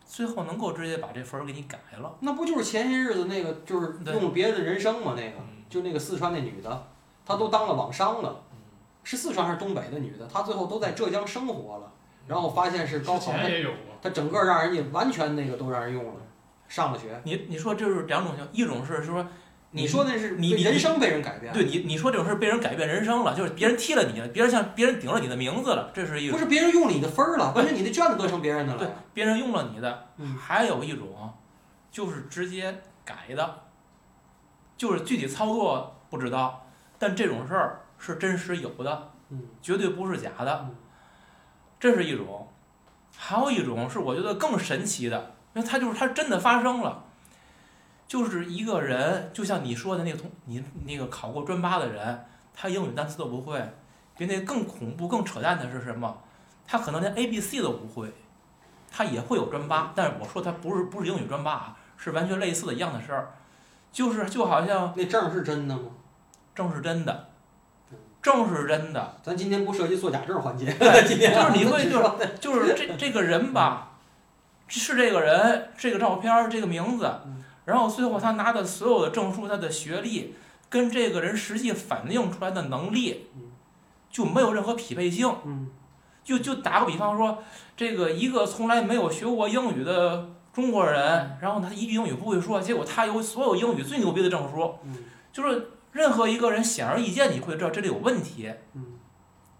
[0.07, 2.14] 最后能够直接把这分儿给你改了。
[2.20, 5.14] 那不就是前些日子那个，就是对用别人的人生吗？
[5.16, 6.86] 那个嗯就那个四川那女的，
[7.24, 8.57] 她都当了网商了，嗯
[9.02, 10.26] 是四川还是东北的女的？
[10.26, 11.92] 她最后都在浙江生活了，
[12.26, 16.12] 然后发现是高考，她前也有过，她整个让人家完全那个都让人用了，
[16.68, 17.20] 上了学。
[17.24, 19.26] 你你说这是两种情况，一种是说
[19.72, 30.06] 你说那是你你人生被人改变，对你你说这种事被人改变人生了，就是别人踢了你了，别人像别人顶了你的名字了，这是一种不是别人用了你的分儿了，关键你的卷子都成别人的了对。，别人用了你的。
[30.18, 31.34] 嗯还有一种
[31.90, 33.64] 就是直接改的，
[34.76, 36.66] 就是具体操作不知道，
[36.98, 40.74] 但这种事儿是真实有的，嗯绝对不是假的嗯，
[41.78, 42.48] 这是一种。
[43.18, 47.05] 还有一种是我觉得更神奇的，因为它就是它真的发生了，
[48.07, 53.61] 就是一个人，就像你说的那个同你那个考过专八的人，他英语单词都不会，
[54.16, 56.18] 比那更恐怖、更扯淡的是什么？
[56.66, 58.12] 他可能连 A、B、C 都不会，
[58.90, 63.34] 他也会有专八，但是我说他不是不是英语专八啊，是完全类似的一样的事儿，
[63.92, 65.90] 就是就好像那证是真的吗？
[66.54, 67.28] 证是真的，
[68.22, 70.66] 证是真的，咱今天不涉及做假证环节，
[71.07, 73.98] 今天就是你会 就是就是这这个人吧，
[74.66, 77.36] 是这个人，这个照片儿，这个名字嗯，
[77.66, 80.34] 然后最后他拿的所有的证书，他的学历
[80.70, 83.42] 跟这个人实际反映出来的能力嗯，
[84.08, 85.30] 就没有任何匹配性。
[85.44, 85.68] 嗯。
[86.24, 87.38] 就就打个比方说，
[87.76, 94.96] 这个一个从来没有学过英语的中国人，然后他一句英语不会说，结果他有所有英语最牛逼的证书，嗯。
[95.32, 98.98] 就是任何一个人显而易见，你会知道这里有问题，嗯。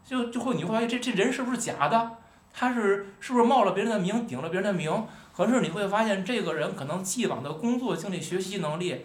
[0.05, 2.19] 就就会你会发现这这人是不是假的，
[2.53, 5.07] 他是是不是冒了别人的名，顶了别人的名，
[5.37, 9.05] 可是你会发现这个人可能既往的工作经历、学习能力，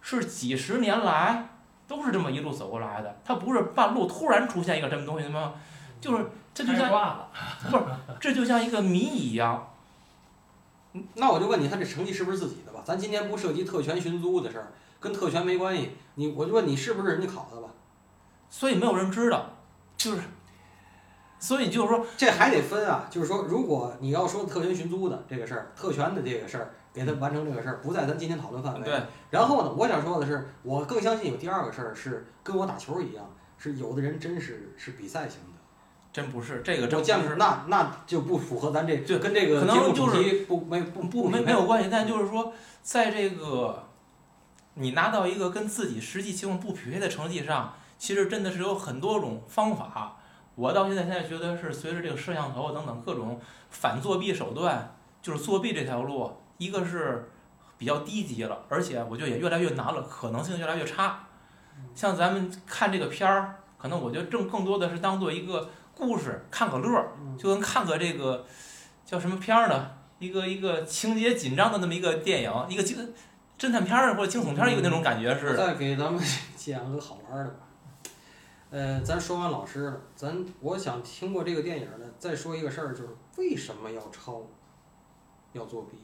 [0.00, 1.50] 是几十年来
[1.86, 5.54] 都是这么一路走过来的，他不是半路突然出现一个什么东西吗？
[6.00, 7.30] 就是这就像开挂了，
[8.20, 9.74] 这就像一个谜一样，
[11.14, 12.80] 那我就问你，他这成绩是不是自己的吧？
[12.84, 15.90] 咱今天不涉及特权寻租的事儿，跟特权没关系。
[16.14, 17.68] 你我就问你是不是人家考的吧？
[18.48, 19.50] 所以没有人知道，
[19.96, 20.22] 就是，
[21.40, 28.82] 所以就是说，这还得分啊，就是说，如果你要说特权寻租的这个事儿，特权的这个事儿，给他完成这个事儿，不在咱今天讨论范围。
[28.82, 29.00] 对。
[29.30, 33.24] 然后呢，我想说的是，我更相信有第二个事儿是跟我打球一样，
[33.56, 35.58] 是有的人真是是比赛型的。
[36.10, 43.84] 真不是这个真我见过，不是那那就不符合咱这就跟这个可能就是题不没不不没没有关系，但就是说，在这个
[44.74, 50.16] 你拿到一个跟自己实际情况不匹配的成绩上，其实真的是有很多种方法。
[50.58, 53.40] 我到现在现在觉得是随着这个摄像头等等各种
[53.70, 54.92] 反作弊手段，
[55.22, 57.30] 就是作弊这条路，一个是
[57.78, 61.20] 比较低级了，而且我觉得也越来越难了，可能性越来越差。
[61.94, 68.44] 像咱们看这个片儿，可能我觉得正更多的是当做一个故事看个乐儿，嗯就跟看个这个
[69.06, 69.92] 叫什么片儿呢？
[70.18, 73.14] 一个一个情节紧张的那么一个电影，一个惊
[73.56, 75.56] 侦探片儿或者惊悚片儿一个那种感觉似的。
[75.56, 76.20] 再给咱们
[76.58, 77.67] 讲个好玩儿的吧。
[78.70, 84.42] 呃，咱说完老师了，咱我想听过这个电影呢，再说一个事儿，就是为什么要抄，
[85.52, 85.96] 要作弊，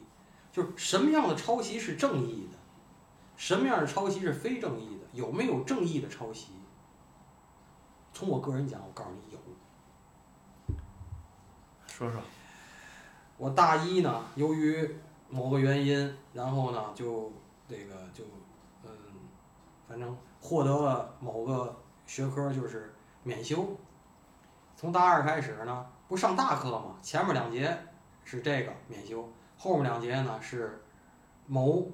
[0.51, 2.57] 就是什么样的抄袭是正义的，
[3.35, 6.53] 什么样的抄袭是非正义的，有没有正义的抄袭？
[8.13, 9.39] 从我个人讲，我告诉你有。
[11.85, 12.19] 说说，
[13.37, 14.89] 我大一呢，由于
[15.29, 17.31] 某个原因，然后呢，就
[17.69, 18.23] 这个就
[18.83, 18.89] 嗯，
[19.87, 21.75] 反正获得了某个
[22.05, 22.93] 学科就是
[23.23, 23.77] 免修。
[24.75, 27.77] 从大二开始呢，不上大课嘛，前面两节
[28.23, 29.27] 是这个免修，
[29.57, 30.83] 后面两节呢是
[31.47, 31.87] 某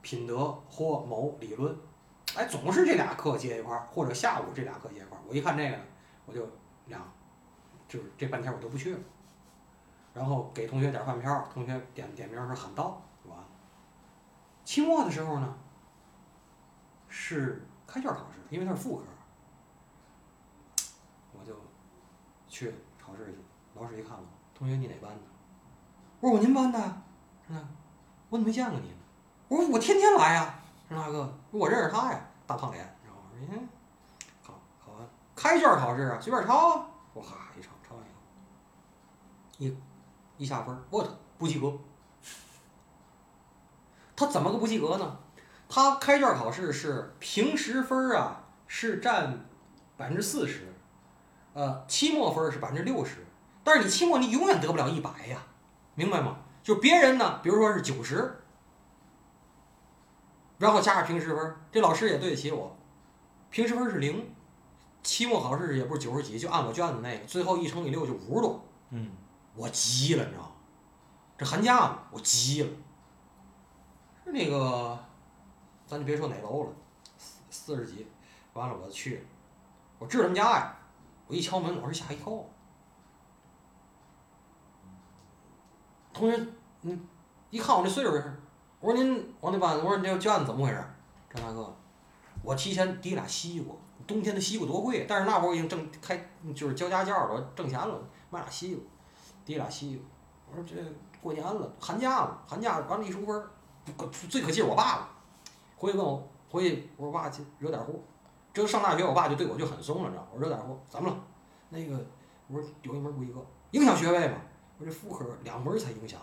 [0.00, 1.76] 品德或某理论，
[2.34, 5.20] 哎，总是这俩课接一块儿，或者下午这俩课接一块儿。
[5.28, 5.82] 我一看这个呢，
[6.24, 6.48] 我就
[6.86, 7.00] 俩，
[7.86, 9.00] 就是这半天我都不去了。
[10.14, 13.46] 然后给同学点饭票，同学点点名说喊到，就完了。
[14.64, 15.54] 期末的时候呢，
[17.08, 19.04] 是开卷考试，因为它是副科，
[21.38, 21.54] 我就
[22.48, 23.38] 去考试去。
[23.74, 24.24] 老师一看我，
[24.54, 25.20] 同学你哪班的？
[26.20, 26.78] 我说我您班的，
[27.46, 27.60] 是吧？
[28.30, 28.92] 我怎么没见过你？
[29.48, 32.84] 我说我天天来呀，是大哥，我认识他呀，大胖脸。
[33.04, 33.68] 然后我说嗯，
[34.44, 36.88] 考考完开卷考试啊，随便抄啊。
[37.12, 38.20] 我哈一抄，抄完以后，
[39.64, 39.76] 一。
[40.38, 41.72] 一下分，我操，不及格。
[44.14, 45.18] 他怎么个不及格呢？
[45.66, 49.46] 他开卷考试是平时分啊，是占
[49.96, 50.74] 百分之四十，
[51.56, 53.24] 呃，期末分是百分之六十。
[53.64, 55.42] 但是你期末你永远得不了一百呀，
[55.94, 56.36] 明白吗？
[56.62, 58.42] 就别人呢，比如说是九十，
[60.58, 62.76] 然后加上平时分，这老师也对得起我。
[63.48, 64.30] 平时分是零，
[65.02, 68.62] 期末考试也不是九十几，就按我卷子那个，最后一乘以六就五十多。
[68.90, 69.10] 嗯。
[69.54, 70.52] 我急了，你知道吗？
[71.38, 72.68] 这寒假嘛，我急了。
[74.26, 74.98] 是那个，
[75.86, 76.70] 咱就别说哪楼了，
[77.16, 78.06] 四四十几，
[78.52, 79.26] 完了我去，
[79.98, 80.76] 我知道他们家呀。
[81.26, 82.32] 我一敲门，老师吓一跳。
[86.12, 86.46] 同学，
[86.82, 87.06] 嗯，
[87.50, 88.10] 一看我这岁数，
[88.80, 90.84] 我说您往那班，我说你这卷子怎么回事？
[91.28, 91.76] 张大哥，
[92.42, 93.74] 我提前抵俩西瓜，
[94.06, 96.16] 冬天的西瓜多贵，但是那会儿我已经挣开，
[96.54, 98.00] 就是交家教了，挣钱了，
[98.30, 98.84] 买俩西瓜。
[99.44, 100.04] 提俩西瓜，
[100.50, 100.74] 我说这
[101.20, 103.50] 过年了，寒假了，寒假完了一出分儿，
[104.28, 105.08] 最可气是我爸了。
[105.76, 107.92] 回去问我，回去我说爸去惹点祸。
[108.56, 111.16] 这上大学，我爸就对我就很松了，你知道我惹点祸，怎么了？
[111.68, 112.06] 那个
[112.46, 114.36] 我说有一门不及格，影响学位嘛。
[114.78, 116.18] 我说这副科两门才影响。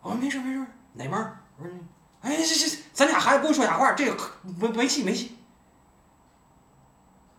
[0.00, 1.36] 我说没事没事，哪门？
[1.58, 1.72] 我说
[2.20, 5.36] 哎这这咱俩孩子不会说假话，这个没没戏没戏。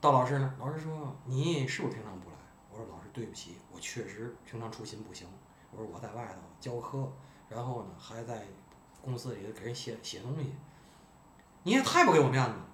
[0.02, 2.36] 到老师那儿，老师说你是不是平常不来？
[2.70, 3.58] 我说老师对不起。
[3.72, 5.26] 我确实平常出勤不行，
[5.72, 7.10] 我说我在外头教课，
[7.48, 8.46] 然后呢还在
[9.02, 10.54] 公司里给人写写东西，
[11.64, 12.66] 你也太不给我面子了。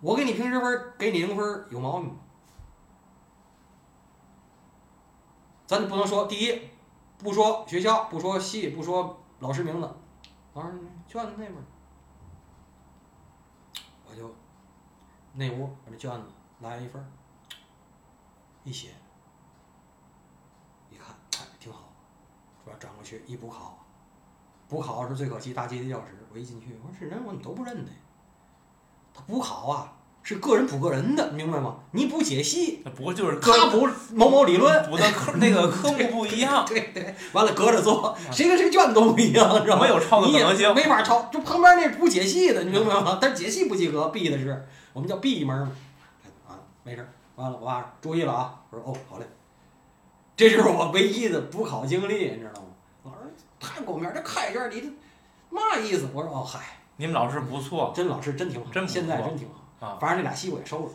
[0.00, 2.16] 我给你平时分给你零分有毛病吗？
[5.66, 6.70] 咱不能说第一，
[7.18, 9.90] 不说学校，不说系，不说老师名字，
[10.54, 11.54] 老师卷子那边，
[14.08, 14.34] 我就
[15.34, 16.28] 那屋把这卷子
[16.60, 17.04] 来一份
[18.64, 18.94] 一写。
[22.64, 23.78] 我要转过去一补考，
[24.68, 26.14] 补考是最可惜，大阶梯教室。
[26.30, 27.90] 我一进去，我说这人我怎么都不认得？
[29.18, 29.92] 他补考啊，
[30.22, 31.76] 是个人补个人的，明白吗？
[31.90, 36.64] 你补解析，那不就是他补某某理论，补的科那个科目不一样。
[36.68, 39.82] 对对，完了隔着做，谁跟谁卷子都不一样，知道吗？
[39.82, 41.22] 没有抄的可能性，没法抄。
[41.32, 43.18] 就旁边那补解析的，你明白吗？
[43.20, 45.72] 但是解析不及格，闭的是我们叫闭门嘛。
[46.46, 46.54] 啊，
[46.84, 48.54] 没事完了，我爸注意了啊。
[48.70, 49.26] 我说哦，好嘞。
[50.36, 52.68] 这就是我唯一的补考经历，你知道吗？
[53.02, 53.18] 我说
[53.58, 54.86] 太给我面儿，这开卷你这
[55.50, 56.08] 嘛意思？
[56.14, 59.96] 我说哦嗨，你们老师不错，真老师真挺好，真现在真挺好啊。
[60.00, 60.90] 反正这俩西瓜也收了，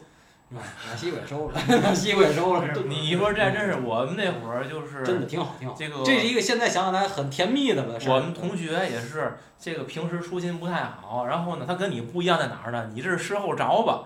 [0.49, 2.63] 是吧俩西瓜也收了， 俩西瓜也收了。
[2.87, 5.73] 你一说这真是我们那会儿就是真的挺好挺好。
[5.75, 7.97] 这个这是一个现在想起来很甜蜜的了。
[8.07, 12.91] 我们同学也是这个平时初心不太好，然后呢，他跟你不一样在哪儿呢？
[12.93, 14.03] 你这是事后着吧？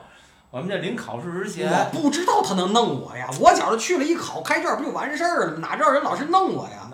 [0.50, 3.28] 我们这临考试之前，我不知道他能弄我呀！
[3.41, 5.58] 我觉着去了一考开卷不就完事儿了？
[5.58, 6.87] 哪知道人老师弄我呀？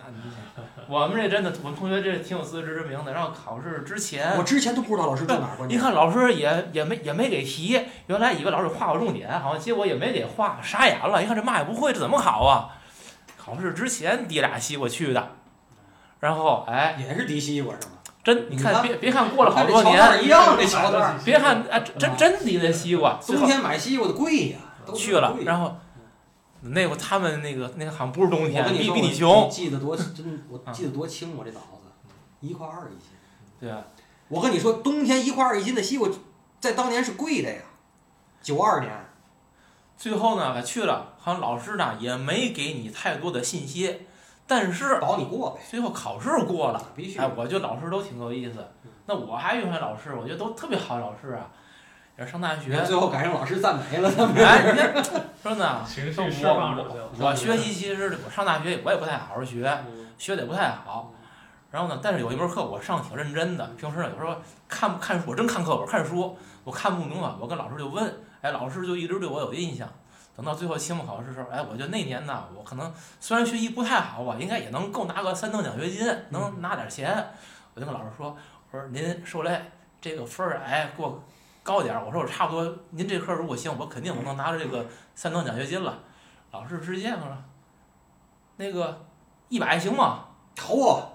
[0.93, 3.13] 我们这真的，我们同学这挺有自知之明的。
[3.13, 5.67] 然后考试之前，我之前都不知道老师住哪儿。
[5.67, 11.23] 一看老师也也没也没给题，原来以为老师画个重点，好像结果也没给画，傻眼了。
[11.23, 12.69] 一看这嘛也不会，这怎么考啊？
[13.35, 15.31] 考试之前提俩西瓜去的，
[16.19, 17.93] 然后哎，也是提西瓜是吗？
[18.23, 21.17] 真，你看，别别看过了好多年，一样的桥段。
[21.25, 24.57] 别看，哎，真真的那西瓜，冬天买西瓜的贵呀。
[24.93, 25.77] 去了，然后
[26.65, 29.49] 那会他们那个那个好像不是冬天，比比你穷。
[29.49, 31.91] 记得多真，我记得多清，我这脑子，
[32.39, 33.09] 一块二一斤。
[33.59, 33.83] 对啊，
[34.29, 36.09] 我跟你说，冬天一块二一斤的西瓜，
[36.61, 37.61] 在当年是贵的呀。
[38.41, 38.91] 九二年，
[39.97, 44.01] 最后呢去了，好像老师呢也没给你太多的信息，
[44.47, 46.91] 但是保你过呗，最后考试过了。
[46.95, 48.91] 必须哎，我觉得老师都挺有意思嗯。
[49.05, 51.51] 那我还遇上老师，我觉得都特别好的老师啊。
[52.17, 55.03] 也是上大学，最后赶上老师赞美了，哎，你看，
[55.41, 57.09] 说呢， 情说绪释放我。
[57.19, 61.11] 我学习其实我上大学我也不太好好学，嗯学的也不太好。
[61.71, 64.35] 然后呢，但是有一门课我上挺认真的，平时呢有时候
[64.69, 69.89] 看看书，我真看课本看书，我看不明白，我跟老师就问，哎，老师就一直对我有印象。
[70.35, 77.27] 等到最后期末考试的时候，哎，我觉得那年呢，我可能虽然学习不太好吧，应该也能够拿个三等奖学金，能拿点钱。
[77.73, 78.37] 我就跟老师说，
[78.69, 79.59] 我说您受累，
[79.99, 81.23] 这个分儿哎给我
[81.63, 82.03] 高点儿。
[82.05, 84.85] 我说我差不多，您这科如果行，我肯定我能拿着这个
[85.15, 85.97] 三等奖学金了。
[86.51, 87.19] 老师直接说，
[88.57, 89.05] 那个
[89.49, 90.25] 一百行吗？
[90.59, 91.09] 好啊，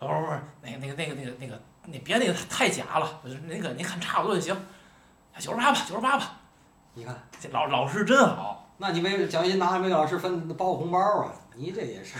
[0.00, 4.56] 不是不是，那个那个那个那个那个，你别那个太假了，我就那个您看差不多就行，
[5.38, 6.32] 九十八吧，九十八吧。
[6.94, 11.32] 你看，这老老师真好，那你没奖学金拿，没给老师分包个红包啊？
[11.54, 12.18] 你这也是，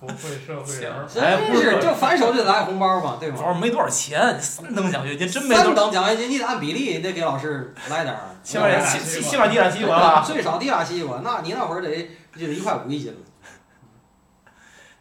[0.00, 3.36] 不会社会人真是就反手就拿红包嘛，对吗？
[3.36, 8.20] 主要没多少钱，三等奖学金真没多三，等奖学金，你得按比例，你得给老师来点儿。
[8.42, 13.18] 起码得哎起起起码递俩西瓜了，最少递俩西瓜，那你那会儿得就得一块五一斤了。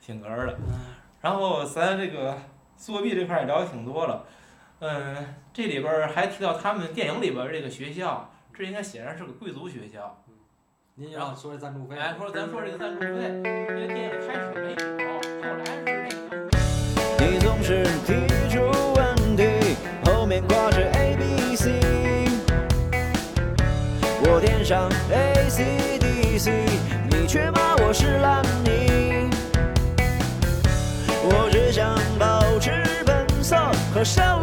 [0.05, 0.57] 挺哏儿的。
[1.21, 2.37] 然后咱这个
[2.77, 4.25] 作弊这块儿也聊的挺多了，
[4.79, 10.21] 嗯，这里边儿还提到他们电影里边儿这个学校，这应该显然是个贵族学校。
[11.01, 13.07] 您要说这赞助费，哎，说咱说这个赞助费，
[13.69, 15.07] 这个电影开始没有，
[15.41, 17.31] 后来是这个。
[17.31, 21.79] 你总是提出问题，后面挂着 A B C。
[24.23, 26.65] 我点上 A C D C，
[27.09, 29.29] 你却骂我是烂泥。
[31.23, 33.55] 我只想保持本色
[33.93, 34.37] 和善